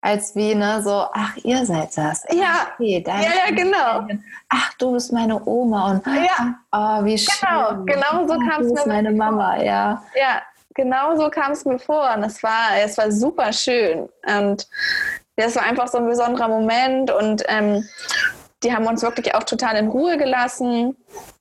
als 0.07 0.35
wie, 0.35 0.55
ne, 0.55 0.81
so, 0.81 1.05
ach, 1.11 1.35
ihr 1.43 1.65
seid 1.65 1.97
das. 1.97 2.23
Ja, 2.31 2.67
okay, 2.73 3.03
ja, 3.05 3.19
ja, 3.19 3.53
genau. 3.53 4.07
Ach, 4.47 4.73
du 4.79 4.93
bist 4.93 5.11
meine 5.11 5.45
Oma 5.45 5.91
und 5.91 6.07
ja. 6.07 6.55
oh, 6.71 7.03
wie 7.03 7.15
genau, 7.15 7.69
schön. 7.69 7.85
Genau, 7.85 8.25
genau 8.25 8.27
so 8.27 8.39
kam 8.39 8.61
es 8.61 8.71
mir. 8.71 8.83
Du 8.83 8.89
meine 8.89 9.11
Mama, 9.11 9.61
ja. 9.61 10.01
Ja, 10.15 10.41
genau 10.75 11.17
so 11.17 11.29
kam 11.29 11.51
es 11.51 11.65
mir 11.65 11.77
vor 11.77 12.09
und 12.15 12.23
es 12.23 12.41
war, 12.41 12.77
es 12.81 12.97
war 12.97 13.11
super 13.11 13.51
schön 13.51 14.07
und 14.25 14.65
das 15.35 15.57
war 15.57 15.63
einfach 15.63 15.89
so 15.89 15.97
ein 15.97 16.07
besonderer 16.07 16.47
Moment 16.47 17.11
und 17.11 17.43
ähm, 17.49 17.87
die 18.63 18.73
haben 18.73 18.87
uns 18.87 19.01
wirklich 19.01 19.35
auch 19.35 19.43
total 19.43 19.75
in 19.75 19.89
Ruhe 19.89 20.17
gelassen. 20.17 20.95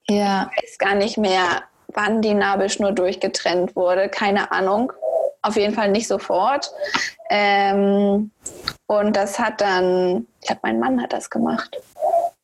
Ja. 0.08 0.50
Ich 0.56 0.64
weiß 0.64 0.78
gar 0.78 0.94
nicht 0.96 1.18
mehr, 1.18 1.62
wann 1.88 2.20
die 2.20 2.34
Nabelschnur 2.34 2.90
durchgetrennt 2.90 3.76
wurde, 3.76 4.08
keine 4.08 4.50
Ahnung. 4.50 4.92
Auf 5.46 5.56
jeden 5.56 5.74
Fall 5.74 5.92
nicht 5.92 6.08
sofort. 6.08 6.72
Ähm, 7.30 8.32
und 8.86 9.16
das 9.16 9.38
hat 9.38 9.60
dann, 9.60 10.26
ich 10.40 10.48
glaube, 10.48 10.62
mein 10.64 10.80
Mann 10.80 11.00
hat 11.00 11.12
das 11.12 11.30
gemacht. 11.30 11.76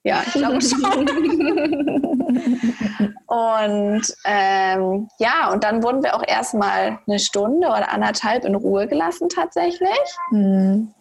Ja, 0.04 0.22
ich 0.24 0.32
glaube 0.32 0.60
schon. 0.60 0.80
und 3.26 4.02
ähm, 4.24 5.08
ja, 5.18 5.50
und 5.52 5.64
dann 5.64 5.82
wurden 5.82 6.04
wir 6.04 6.14
auch 6.14 6.22
erstmal 6.26 6.98
eine 7.08 7.18
Stunde 7.18 7.66
oder 7.66 7.92
anderthalb 7.92 8.44
in 8.44 8.54
Ruhe 8.54 8.86
gelassen 8.86 9.28
tatsächlich. 9.28 9.90
Hm. 10.30 10.94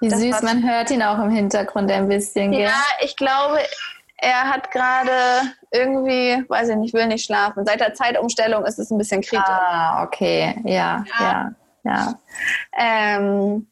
Wie 0.00 0.08
das 0.08 0.20
süß, 0.20 0.42
man 0.42 0.68
hört 0.68 0.92
ihn 0.92 1.02
auch 1.02 1.18
im 1.18 1.30
Hintergrund 1.30 1.90
ein 1.90 2.08
bisschen. 2.08 2.52
Ja, 2.52 2.84
ich 3.00 3.16
glaube, 3.16 3.58
er 4.18 4.50
hat 4.50 4.70
gerade 4.72 5.12
irgendwie, 5.70 6.44
weiß 6.48 6.70
ich 6.70 6.76
nicht, 6.76 6.94
will 6.94 7.06
nicht 7.06 7.24
schlafen. 7.24 7.64
Seit 7.64 7.80
der 7.80 7.94
Zeitumstellung 7.94 8.64
ist 8.64 8.78
es 8.78 8.90
ein 8.90 8.98
bisschen 8.98 9.22
kritisch. 9.22 9.46
Ah, 9.46 10.02
okay, 10.02 10.60
ja, 10.64 11.04
ja, 11.20 11.52
ja. 11.84 11.84
ja. 11.84 12.14
Ähm, 12.76 13.68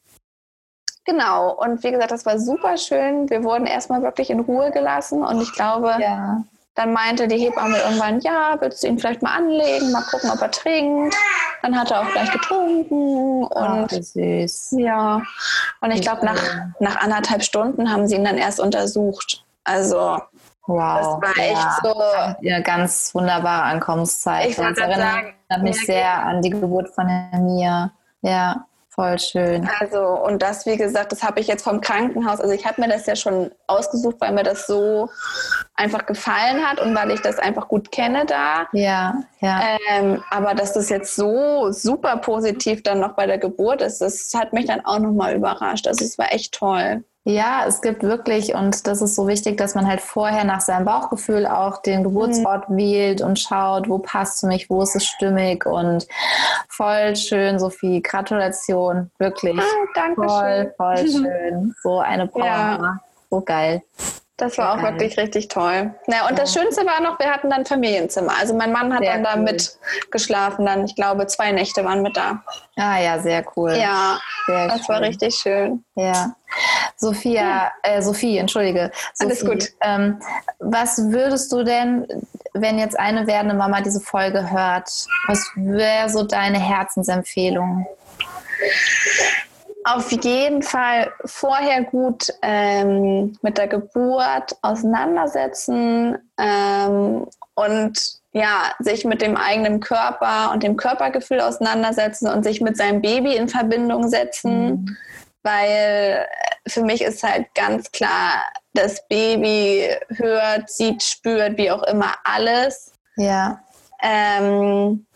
genau, 1.04 1.52
und 1.52 1.82
wie 1.82 1.90
gesagt, 1.90 2.12
das 2.12 2.24
war 2.24 2.38
super 2.38 2.76
schön. 2.76 3.28
Wir 3.28 3.42
wurden 3.42 3.66
erstmal 3.66 4.02
wirklich 4.02 4.30
in 4.30 4.40
Ruhe 4.40 4.70
gelassen 4.70 5.24
und 5.24 5.40
ich 5.40 5.52
glaube, 5.52 5.96
ja. 5.98 6.44
dann 6.76 6.92
meinte 6.92 7.26
die 7.26 7.38
Hebamme 7.38 7.78
irgendwann, 7.78 8.20
ja, 8.20 8.56
willst 8.61 8.85
du 8.85 8.87
ihn 8.87 9.00
vielleicht 9.00 9.22
mal 9.22 9.35
anlegen, 9.35 9.90
mal 9.90 10.02
gucken, 10.02 10.30
ob 10.30 10.40
er 10.40 10.50
trinkt. 10.52 11.16
Dann 11.62 11.76
hat 11.76 11.90
er 11.90 12.02
auch 12.02 12.12
gleich 12.12 12.30
getrunken 12.30 13.42
und 13.42 13.92
oh, 13.92 14.00
süß. 14.00 14.76
ja. 14.78 15.22
Und 15.80 15.90
ich 15.90 16.02
glaube, 16.02 16.24
nach, 16.24 16.40
nach 16.78 17.00
anderthalb 17.00 17.42
Stunden 17.42 17.90
haben 17.90 18.06
sie 18.06 18.14
ihn 18.14 18.24
dann 18.24 18.38
erst 18.38 18.61
untersucht. 18.61 19.42
Also 19.66 20.18
Wow. 20.66 21.20
Das 21.22 21.37
war 21.37 21.44
echt 21.44 21.52
ja. 21.52 21.79
so. 21.83 22.46
Ja, 22.46 22.61
ganz 22.61 23.14
wunderbare 23.14 23.62
Ankommenszeit. 23.62 24.50
Ich 24.50 24.57
das 24.57 24.76
erinnert 24.76 25.35
sagen, 25.48 25.62
mich 25.62 25.87
sehr 25.87 26.24
an 26.24 26.42
die 26.42 26.50
Geburt 26.50 26.88
von 26.94 27.07
Mia. 27.40 27.92
Ja. 28.22 28.66
Voll 28.88 29.18
schön. 29.18 29.68
Also, 29.79 30.00
und 30.00 30.40
das, 30.40 30.64
wie 30.64 30.79
gesagt, 30.79 31.12
das 31.12 31.22
habe 31.22 31.38
ich 31.38 31.46
jetzt 31.48 31.62
vom 31.62 31.83
Krankenhaus. 31.83 32.40
Also, 32.40 32.55
ich 32.55 32.64
habe 32.64 32.81
mir 32.81 32.88
das 32.88 33.05
ja 33.05 33.14
schon 33.14 33.50
ausgesucht, 33.66 34.16
weil 34.20 34.33
mir 34.33 34.42
das 34.42 34.66
so 34.66 35.11
einfach 35.74 36.07
gefallen 36.07 36.66
hat 36.66 36.81
und 36.81 36.94
weil 36.94 37.11
ich 37.11 37.20
das 37.20 37.38
einfach 37.38 37.68
gut 37.68 37.92
kenne 37.92 38.24
da. 38.24 38.66
Ja, 38.72 39.22
ja. 39.40 39.76
Ähm, 39.90 40.24
aber 40.31 40.55
dass 40.55 40.72
das 40.72 40.88
jetzt 40.88 41.14
so 41.14 41.70
super 41.72 42.16
positiv 42.16 42.83
dann 42.85 43.00
noch 43.00 43.12
bei 43.12 43.26
der 43.26 43.37
Geburt 43.37 43.83
ist, 43.83 44.00
das 44.00 44.33
hat 44.35 44.55
mich 44.55 44.64
dann 44.64 44.83
auch 44.87 44.98
nochmal 44.98 45.35
überrascht. 45.35 45.87
Also, 45.87 46.02
es 46.02 46.16
war 46.16 46.33
echt 46.33 46.55
toll. 46.55 47.05
Ja, 47.28 47.64
es 47.66 47.80
gibt 47.80 48.04
wirklich, 48.04 48.54
und 48.54 48.86
das 48.86 49.02
ist 49.02 49.16
so 49.16 49.26
wichtig, 49.26 49.56
dass 49.56 49.74
man 49.74 49.84
halt 49.84 50.00
vorher 50.00 50.44
nach 50.44 50.60
seinem 50.60 50.84
Bauchgefühl 50.84 51.44
auch 51.44 51.82
den 51.82 52.04
Geburtsort 52.04 52.70
mhm. 52.70 52.76
wählt 52.76 53.20
und 53.20 53.40
schaut, 53.40 53.88
wo 53.88 53.98
passt 53.98 54.38
zu 54.38 54.46
mich, 54.46 54.70
wo 54.70 54.80
ist 54.80 54.94
es 54.94 55.04
stimmig 55.04 55.66
und 55.66 56.06
voll 56.68 57.16
schön, 57.16 57.58
Sophie. 57.58 58.00
Gratulation, 58.00 59.10
wirklich. 59.18 59.58
Ah, 59.58 59.86
danke 59.96 60.22
voll, 60.22 60.74
voll 60.76 60.96
schön. 61.10 61.74
So 61.82 61.98
eine 61.98 62.28
Power. 62.28 62.44
Ja. 62.44 63.00
So 63.28 63.40
geil. 63.40 63.82
Das 64.38 64.59
war 64.59 64.75
auch 64.75 64.83
Geil. 64.83 64.92
wirklich 64.92 65.16
richtig 65.16 65.49
toll. 65.49 65.94
Naja, 66.07 66.25
und 66.29 66.37
ja. 66.37 66.44
das 66.44 66.53
Schönste 66.53 66.85
war 66.85 67.01
noch, 67.01 67.18
wir 67.18 67.31
hatten 67.31 67.49
dann 67.49 67.64
Familienzimmer. 67.64 68.33
Also 68.38 68.53
mein 68.55 68.70
Mann 68.70 68.92
hat 68.92 69.03
sehr 69.03 69.14
dann 69.14 69.25
da 69.25 69.35
cool. 69.37 69.42
mit 69.44 69.79
geschlafen. 70.11 70.66
Dann, 70.66 70.85
ich 70.85 70.94
glaube, 70.94 71.27
zwei 71.27 71.53
Nächte 71.53 71.85
waren 71.87 72.03
mit 72.03 72.18
da. 72.18 72.42
Ah 72.77 73.01
ja, 73.01 73.18
sehr 73.18 73.44
cool. 73.57 73.75
Ja, 73.75 74.18
sehr 74.46 74.68
das 74.68 74.79
schön. 74.81 74.88
war 74.88 75.01
richtig 75.01 75.35
schön. 75.37 75.85
Ja. 75.94 76.37
Sophia. 76.96 77.72
Äh, 77.83 78.03
Sophie, 78.03 78.37
entschuldige. 78.37 78.90
Sophie, 79.14 79.31
Alles 79.31 79.44
gut. 79.44 79.72
Ähm, 79.81 80.20
was 80.59 80.99
würdest 81.11 81.51
du 81.53 81.62
denn, 81.62 82.07
wenn 82.53 82.79
jetzt 82.79 82.99
eine 82.99 83.27
werdende 83.27 83.55
Mama 83.55 83.81
diese 83.81 84.01
Folge 84.01 84.51
hört, 84.51 84.90
was 85.29 85.51
wäre 85.55 86.11
so 86.11 86.25
deine 86.25 86.59
Herzensempfehlung? 86.59 87.87
Auf 89.87 90.11
jeden 90.11 90.62
Fall 90.62 91.12
vorher 91.25 91.85
gut 91.85 92.33
ähm, 92.42 93.38
mit 93.40 93.57
der 93.57 93.68
Geburt 93.68 94.57
auseinandersetzen 94.62 96.18
ähm, 96.38 97.27
und 97.55 98.18
ja, 98.33 98.75
sich 98.81 99.05
mit 99.05 99.22
dem 99.22 99.37
eigenen 99.37 99.79
Körper 99.79 100.51
und 100.53 100.64
dem 100.64 100.77
Körpergefühl 100.77 101.40
auseinandersetzen 101.40 102.29
und 102.29 102.42
sich 102.42 102.61
mit 102.61 102.77
seinem 102.77 103.01
Baby 103.01 103.37
in 103.37 103.49
Verbindung 103.49 104.09
setzen, 104.09 104.68
mhm. 104.68 104.96
weil 105.44 106.27
für 106.66 106.83
mich 106.83 107.01
ist 107.03 107.22
halt 107.22 107.46
ganz 107.55 107.90
klar, 107.92 108.42
das 108.75 109.07
Baby 109.09 109.88
hört, 110.16 110.68
sieht, 110.68 111.03
spürt, 111.03 111.57
wie 111.59 111.70
auch 111.70 111.85
immer 111.85 112.12
alles. 112.25 112.92
Ja. 113.16 113.61
Ähm, 114.03 115.07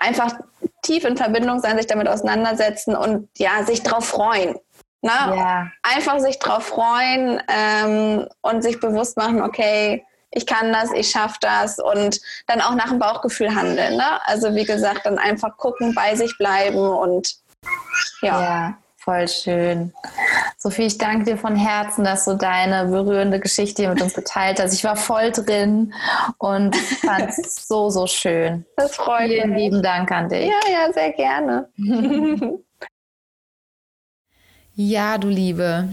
einfach 0.00 0.34
tief 0.82 1.04
in 1.04 1.16
Verbindung 1.16 1.60
sein, 1.60 1.76
sich 1.76 1.86
damit 1.86 2.08
auseinandersetzen 2.08 2.96
und 2.96 3.28
ja, 3.36 3.64
sich 3.64 3.82
drauf 3.82 4.06
freuen. 4.06 4.56
Ne? 5.00 5.12
Ja. 5.12 5.70
Einfach 5.82 6.18
sich 6.18 6.38
drauf 6.38 6.66
freuen 6.66 7.40
ähm, 7.48 8.26
und 8.40 8.62
sich 8.62 8.80
bewusst 8.80 9.16
machen, 9.16 9.42
okay, 9.42 10.04
ich 10.30 10.46
kann 10.46 10.72
das, 10.72 10.92
ich 10.92 11.10
schaffe 11.10 11.38
das 11.40 11.78
und 11.78 12.20
dann 12.46 12.60
auch 12.60 12.74
nach 12.74 12.88
dem 12.88 12.98
Bauchgefühl 12.98 13.54
handeln. 13.54 13.96
Ne? 13.96 14.26
Also 14.26 14.54
wie 14.54 14.64
gesagt, 14.64 15.06
dann 15.06 15.18
einfach 15.18 15.56
gucken, 15.56 15.94
bei 15.94 16.14
sich 16.16 16.36
bleiben 16.36 16.78
und 16.78 17.36
ja. 18.22 18.42
ja. 18.42 18.78
Voll 19.08 19.26
schön. 19.26 19.94
Sophie, 20.58 20.82
ich 20.82 20.98
danke 20.98 21.24
dir 21.24 21.38
von 21.38 21.56
Herzen, 21.56 22.04
dass 22.04 22.26
du 22.26 22.34
deine 22.34 22.90
berührende 22.90 23.40
Geschichte 23.40 23.80
hier 23.80 23.88
mit 23.88 24.02
uns 24.02 24.12
geteilt 24.12 24.60
hast. 24.60 24.74
Ich 24.74 24.84
war 24.84 24.96
voll 24.96 25.30
drin 25.30 25.94
und 26.36 26.76
fand 26.76 27.30
es 27.30 27.66
so, 27.68 27.88
so 27.88 28.06
schön. 28.06 28.66
Das 28.76 28.96
freut 28.96 29.30
Vielen 29.30 29.52
mich. 29.52 29.62
lieben 29.62 29.82
Dank 29.82 30.12
an 30.12 30.28
dich. 30.28 30.50
Ja, 30.50 30.60
ja, 30.70 30.92
sehr 30.92 31.12
gerne. 31.12 31.70
ja, 34.74 35.16
du 35.16 35.28
Liebe. 35.28 35.88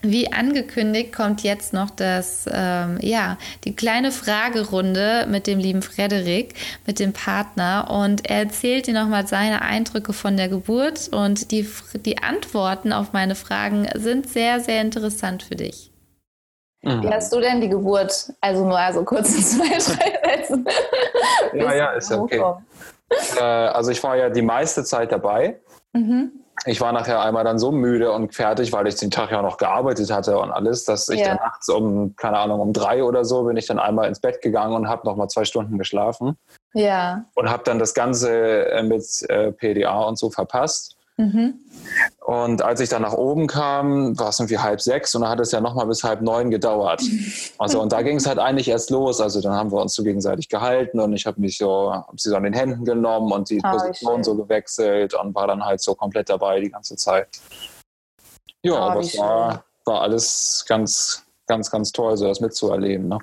Wie 0.00 0.32
angekündigt 0.32 1.12
kommt 1.14 1.42
jetzt 1.42 1.72
noch 1.72 1.90
das, 1.90 2.46
ähm, 2.52 2.98
ja, 3.00 3.36
die 3.64 3.74
kleine 3.74 4.12
Fragerunde 4.12 5.26
mit 5.28 5.46
dem 5.46 5.58
lieben 5.58 5.82
Frederik, 5.82 6.54
mit 6.86 7.00
dem 7.00 7.12
Partner. 7.12 7.88
Und 7.90 8.28
er 8.28 8.38
erzählt 8.38 8.86
dir 8.86 8.94
nochmal 8.94 9.26
seine 9.26 9.62
Eindrücke 9.62 10.12
von 10.12 10.36
der 10.36 10.48
Geburt. 10.48 11.08
Und 11.08 11.50
die, 11.50 11.68
die 12.04 12.18
Antworten 12.18 12.92
auf 12.92 13.12
meine 13.12 13.34
Fragen 13.34 13.88
sind 13.94 14.28
sehr, 14.28 14.60
sehr 14.60 14.80
interessant 14.82 15.42
für 15.42 15.56
dich. 15.56 15.90
Mhm. 16.82 17.02
Wie 17.02 17.08
hast 17.08 17.32
du 17.32 17.40
denn 17.40 17.60
die 17.60 17.68
Geburt? 17.68 18.32
Also 18.40 18.64
nur 18.64 18.78
also 18.78 19.04
kurz 19.04 19.34
in 19.34 19.42
zwei, 19.42 19.68
drei 19.68 20.36
Sätzen. 20.36 20.64
ja, 21.54 21.74
ja, 21.74 21.90
ist 21.92 22.10
ja 22.10 22.20
okay. 22.20 22.40
Äh, 23.36 23.42
also 23.42 23.90
ich 23.90 24.00
war 24.04 24.16
ja 24.16 24.30
die 24.30 24.42
meiste 24.42 24.84
Zeit 24.84 25.10
dabei. 25.10 25.58
Mhm 25.92 26.30
ich 26.64 26.80
war 26.80 26.92
nachher 26.92 27.20
einmal 27.20 27.44
dann 27.44 27.58
so 27.58 27.72
müde 27.72 28.12
und 28.12 28.34
fertig, 28.34 28.72
weil 28.72 28.86
ich 28.86 28.96
den 28.96 29.10
Tag 29.10 29.30
ja 29.30 29.42
noch 29.42 29.56
gearbeitet 29.56 30.10
hatte 30.10 30.38
und 30.38 30.50
alles, 30.50 30.84
dass 30.84 31.08
ich 31.08 31.20
ja. 31.20 31.28
dann 31.28 31.36
nachts 31.36 31.68
um, 31.68 32.14
keine 32.16 32.38
Ahnung, 32.38 32.60
um 32.60 32.72
drei 32.72 33.02
oder 33.02 33.24
so 33.24 33.44
bin 33.44 33.56
ich 33.56 33.66
dann 33.66 33.78
einmal 33.78 34.08
ins 34.08 34.20
Bett 34.20 34.42
gegangen 34.42 34.74
und 34.74 34.88
habe 34.88 35.06
nochmal 35.06 35.28
zwei 35.28 35.44
Stunden 35.44 35.78
geschlafen. 35.78 36.36
Ja. 36.74 37.24
Und 37.34 37.50
habe 37.50 37.62
dann 37.64 37.78
das 37.78 37.94
Ganze 37.94 38.70
äh, 38.70 38.82
mit 38.82 39.04
äh, 39.28 39.52
PDA 39.52 40.02
und 40.02 40.18
so 40.18 40.30
verpasst. 40.30 40.97
Mhm. 41.18 41.54
Und 42.24 42.62
als 42.62 42.80
ich 42.80 42.88
dann 42.88 43.02
nach 43.02 43.12
oben 43.12 43.48
kam, 43.48 44.16
war 44.18 44.28
es 44.28 44.38
irgendwie 44.38 44.58
halb 44.58 44.80
sechs 44.80 45.14
und 45.16 45.22
dann 45.22 45.30
hat 45.30 45.40
es 45.40 45.50
ja 45.50 45.60
nochmal 45.60 45.86
bis 45.86 46.04
halb 46.04 46.22
neun 46.22 46.50
gedauert. 46.50 47.02
Also 47.58 47.82
und 47.82 47.90
da 47.90 48.02
ging 48.02 48.18
es 48.18 48.26
halt 48.26 48.38
eigentlich 48.38 48.68
erst 48.68 48.90
los. 48.90 49.20
Also 49.20 49.40
dann 49.40 49.52
haben 49.52 49.72
wir 49.72 49.82
uns 49.82 49.94
so 49.94 50.04
gegenseitig 50.04 50.48
gehalten 50.48 51.00
und 51.00 51.12
ich 51.12 51.26
habe 51.26 51.40
mich 51.40 51.58
so, 51.58 51.92
hab 51.92 52.20
sie 52.20 52.30
so 52.30 52.36
an 52.36 52.44
den 52.44 52.52
Händen 52.52 52.84
genommen 52.84 53.32
und 53.32 53.50
die 53.50 53.60
oh, 53.64 53.68
Position 53.68 54.22
so 54.22 54.36
gewechselt 54.36 55.14
und 55.14 55.34
war 55.34 55.48
dann 55.48 55.64
halt 55.64 55.80
so 55.80 55.94
komplett 55.94 56.28
dabei 56.28 56.60
die 56.60 56.70
ganze 56.70 56.94
Zeit. 56.94 57.28
Ja, 58.62 58.74
oh, 58.74 58.76
aber 58.76 59.00
es 59.00 59.18
war, 59.18 59.64
war 59.84 60.02
alles 60.02 60.64
ganz, 60.68 61.24
ganz, 61.48 61.68
ganz 61.68 61.90
toll, 61.90 62.16
so 62.16 62.28
das 62.28 62.40
mitzuerleben. 62.40 63.08
Ne? 63.08 63.18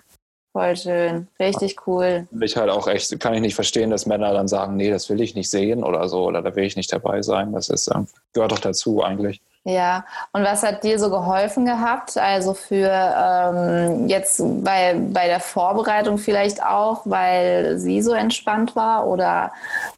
Voll 0.56 0.78
schön, 0.78 1.28
richtig 1.38 1.86
cool. 1.86 2.30
Ich 2.40 2.56
halt 2.56 2.70
auch 2.70 2.88
echt, 2.88 3.20
kann 3.20 3.34
ich 3.34 3.42
nicht 3.42 3.56
verstehen, 3.56 3.90
dass 3.90 4.06
Männer 4.06 4.32
dann 4.32 4.48
sagen, 4.48 4.78
nee, 4.78 4.90
das 4.90 5.10
will 5.10 5.20
ich 5.20 5.36
nicht 5.36 5.50
sehen 5.50 5.84
oder 5.84 6.08
so, 6.08 6.24
oder 6.24 6.42
da 6.42 6.56
will 6.56 6.64
ich 6.64 6.78
nicht 6.78 6.94
dabei 6.94 7.22
sein. 7.24 7.52
Das 7.52 7.68
ist, 7.68 7.94
ähm, 7.94 8.08
gehört 8.32 8.54
doch 8.54 8.60
dazu 8.60 9.04
eigentlich. 9.04 9.42
Ja, 9.66 10.06
und 10.32 10.46
was 10.46 10.64
hat 10.64 10.86
dir 10.86 10.98
so 10.98 11.10
geholfen 11.10 11.66
gehabt? 11.66 12.18
Also 12.18 12.54
für 12.54 12.90
ähm, 12.90 14.08
jetzt 14.08 14.42
bei, 14.64 14.96
bei 14.98 15.28
der 15.28 15.42
Vorbereitung 15.42 16.18
vielleicht 16.18 16.64
auch, 16.64 17.02
weil 17.04 17.78
sie 17.78 18.02
so 18.02 18.14
entspannt 18.14 18.78
war 18.78 19.08
oder? 19.08 19.52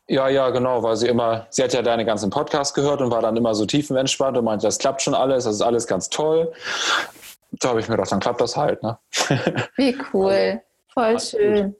Ja, 0.07 0.27
ja, 0.27 0.49
genau, 0.49 0.81
weil 0.81 0.95
sie 0.95 1.07
immer, 1.07 1.45
sie 1.51 1.61
hat 1.61 1.73
ja 1.73 1.83
deine 1.83 2.03
ganzen 2.03 2.31
Podcasts 2.31 2.73
gehört 2.73 3.01
und 3.01 3.11
war 3.11 3.21
dann 3.21 3.37
immer 3.37 3.53
so 3.53 3.67
tiefenentspannt 3.67 4.35
und 4.35 4.45
meinte, 4.45 4.65
das 4.65 4.79
klappt 4.79 5.03
schon 5.03 5.13
alles, 5.13 5.43
das 5.43 5.53
ist 5.53 5.61
alles 5.61 5.85
ganz 5.85 6.09
toll 6.09 6.51
da 7.59 7.69
habe 7.69 7.79
ich 7.79 7.87
mir 7.87 7.95
gedacht, 7.95 8.11
dann 8.11 8.19
klappt 8.19 8.41
das 8.41 8.55
halt. 8.55 8.83
Ne? 8.83 8.97
Wie 9.75 9.97
cool. 10.13 10.61
Voll 10.93 11.19
schön. 11.19 11.75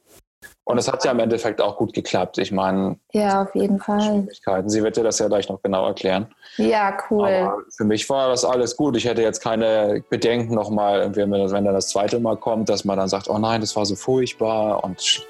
Und 0.67 0.77
es 0.77 0.91
hat 0.91 1.03
ja 1.05 1.11
im 1.11 1.19
Endeffekt 1.19 1.61
auch 1.61 1.77
gut 1.77 1.93
geklappt. 1.93 2.37
Ich 2.39 2.51
meine, 2.51 2.99
ja, 3.13 3.43
auf 3.43 3.55
jeden 3.55 3.79
Fall. 3.79 4.27
Sie 4.65 4.83
wird 4.83 4.97
dir 4.97 5.03
das 5.03 5.17
ja 5.17 5.29
gleich 5.29 5.47
noch 5.47 5.61
genau 5.61 5.87
erklären. 5.87 6.27
Ja, 6.57 6.97
cool. 7.09 7.25
Aber 7.25 7.57
für 7.75 7.85
mich 7.85 8.09
war 8.09 8.29
das 8.29 8.43
alles 8.43 8.75
gut. 8.75 8.97
Ich 8.97 9.05
hätte 9.05 9.21
jetzt 9.21 9.41
keine 9.41 10.03
Bedenken 10.09 10.53
nochmal, 10.53 11.15
wenn 11.15 11.31
dann 11.31 11.63
das 11.65 11.87
zweite 11.87 12.19
Mal 12.19 12.35
kommt, 12.35 12.67
dass 12.67 12.83
man 12.83 12.97
dann 12.97 13.07
sagt, 13.07 13.29
oh 13.29 13.37
nein, 13.37 13.61
das 13.61 13.77
war 13.77 13.85
so 13.85 13.95
furchtbar. 13.95 14.83
Und 14.83 15.25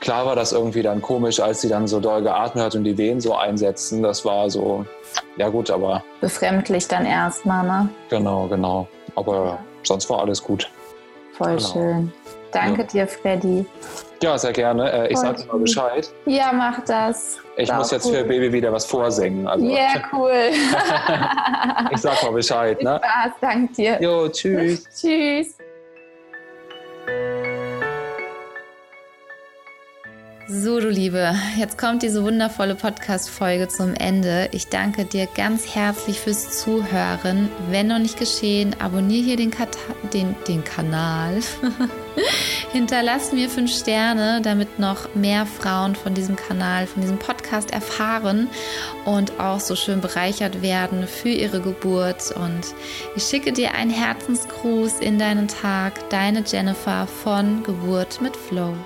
klar 0.00 0.26
war 0.26 0.36
das 0.36 0.52
irgendwie 0.52 0.82
dann 0.82 1.00
komisch, 1.00 1.40
als 1.40 1.62
sie 1.62 1.70
dann 1.70 1.86
so 1.86 1.98
doll 1.98 2.22
geatmet 2.22 2.64
hat 2.64 2.74
und 2.74 2.84
die 2.84 2.98
Wehen 2.98 3.22
so 3.22 3.34
einsetzen. 3.34 4.02
Das 4.02 4.26
war 4.26 4.50
so, 4.50 4.84
ja 5.38 5.48
gut, 5.48 5.70
aber. 5.70 6.04
Befremdlich 6.20 6.86
dann 6.86 7.06
erstmal, 7.06 7.66
ne? 7.66 7.88
Genau, 8.10 8.46
genau. 8.46 8.88
Aber 9.16 9.58
sonst 9.82 10.08
war 10.10 10.20
alles 10.20 10.42
gut. 10.42 10.70
Voll 11.32 11.56
genau. 11.56 11.72
schön. 11.72 12.12
Danke 12.52 12.82
ja. 12.82 12.86
dir, 12.86 13.06
Freddy. 13.08 13.66
Ja, 14.22 14.38
sehr 14.38 14.52
gerne. 14.52 14.90
Äh, 14.90 15.12
ich 15.12 15.18
sage 15.18 15.44
mal 15.46 15.58
Bescheid. 15.58 16.08
Ja, 16.24 16.52
mach 16.52 16.84
das. 16.84 17.38
Ich 17.56 17.72
muss 17.72 17.90
jetzt 17.90 18.06
cool. 18.06 18.14
für 18.14 18.24
Baby 18.24 18.52
wieder 18.52 18.72
was 18.72 18.86
vorsingen. 18.86 19.46
Also. 19.46 19.66
Ja, 19.66 19.72
yeah, 19.72 20.02
cool. 20.12 20.50
ich 21.92 22.00
sag 22.00 22.22
mal 22.22 22.32
Bescheid. 22.32 22.80
Ne? 22.82 23.00
Spaß, 23.02 23.32
danke 23.40 23.74
dir. 23.74 24.00
Jo, 24.00 24.28
tschüss. 24.28 24.88
tschüss. 25.00 25.58
So, 30.56 30.78
du 30.78 30.88
Liebe, 30.88 31.34
jetzt 31.58 31.78
kommt 31.78 32.04
diese 32.04 32.22
wundervolle 32.22 32.76
Podcast-Folge 32.76 33.66
zum 33.66 33.92
Ende. 33.92 34.48
Ich 34.52 34.68
danke 34.68 35.04
dir 35.04 35.26
ganz 35.26 35.74
herzlich 35.74 36.20
fürs 36.20 36.60
Zuhören. 36.60 37.48
Wenn 37.70 37.88
noch 37.88 37.98
nicht 37.98 38.20
geschehen, 38.20 38.76
abonniere 38.78 39.24
hier 39.24 39.36
den, 39.36 39.50
Kat 39.50 39.76
den, 40.12 40.36
den 40.46 40.62
Kanal. 40.62 41.40
Hinterlass 42.72 43.32
mir 43.32 43.50
fünf 43.50 43.76
Sterne, 43.76 44.42
damit 44.42 44.78
noch 44.78 45.12
mehr 45.16 45.44
Frauen 45.44 45.96
von 45.96 46.14
diesem 46.14 46.36
Kanal, 46.36 46.86
von 46.86 47.02
diesem 47.02 47.18
Podcast 47.18 47.72
erfahren 47.72 48.48
und 49.06 49.40
auch 49.40 49.58
so 49.58 49.74
schön 49.74 50.00
bereichert 50.00 50.62
werden 50.62 51.08
für 51.08 51.30
ihre 51.30 51.60
Geburt. 51.60 52.30
Und 52.30 52.76
ich 53.16 53.24
schicke 53.24 53.52
dir 53.52 53.74
einen 53.74 53.90
Herzensgruß 53.90 55.00
in 55.00 55.18
deinen 55.18 55.48
Tag. 55.48 56.10
Deine 56.10 56.44
Jennifer 56.46 57.08
von 57.08 57.64
Geburt 57.64 58.20
mit 58.20 58.36
Flow. 58.36 58.76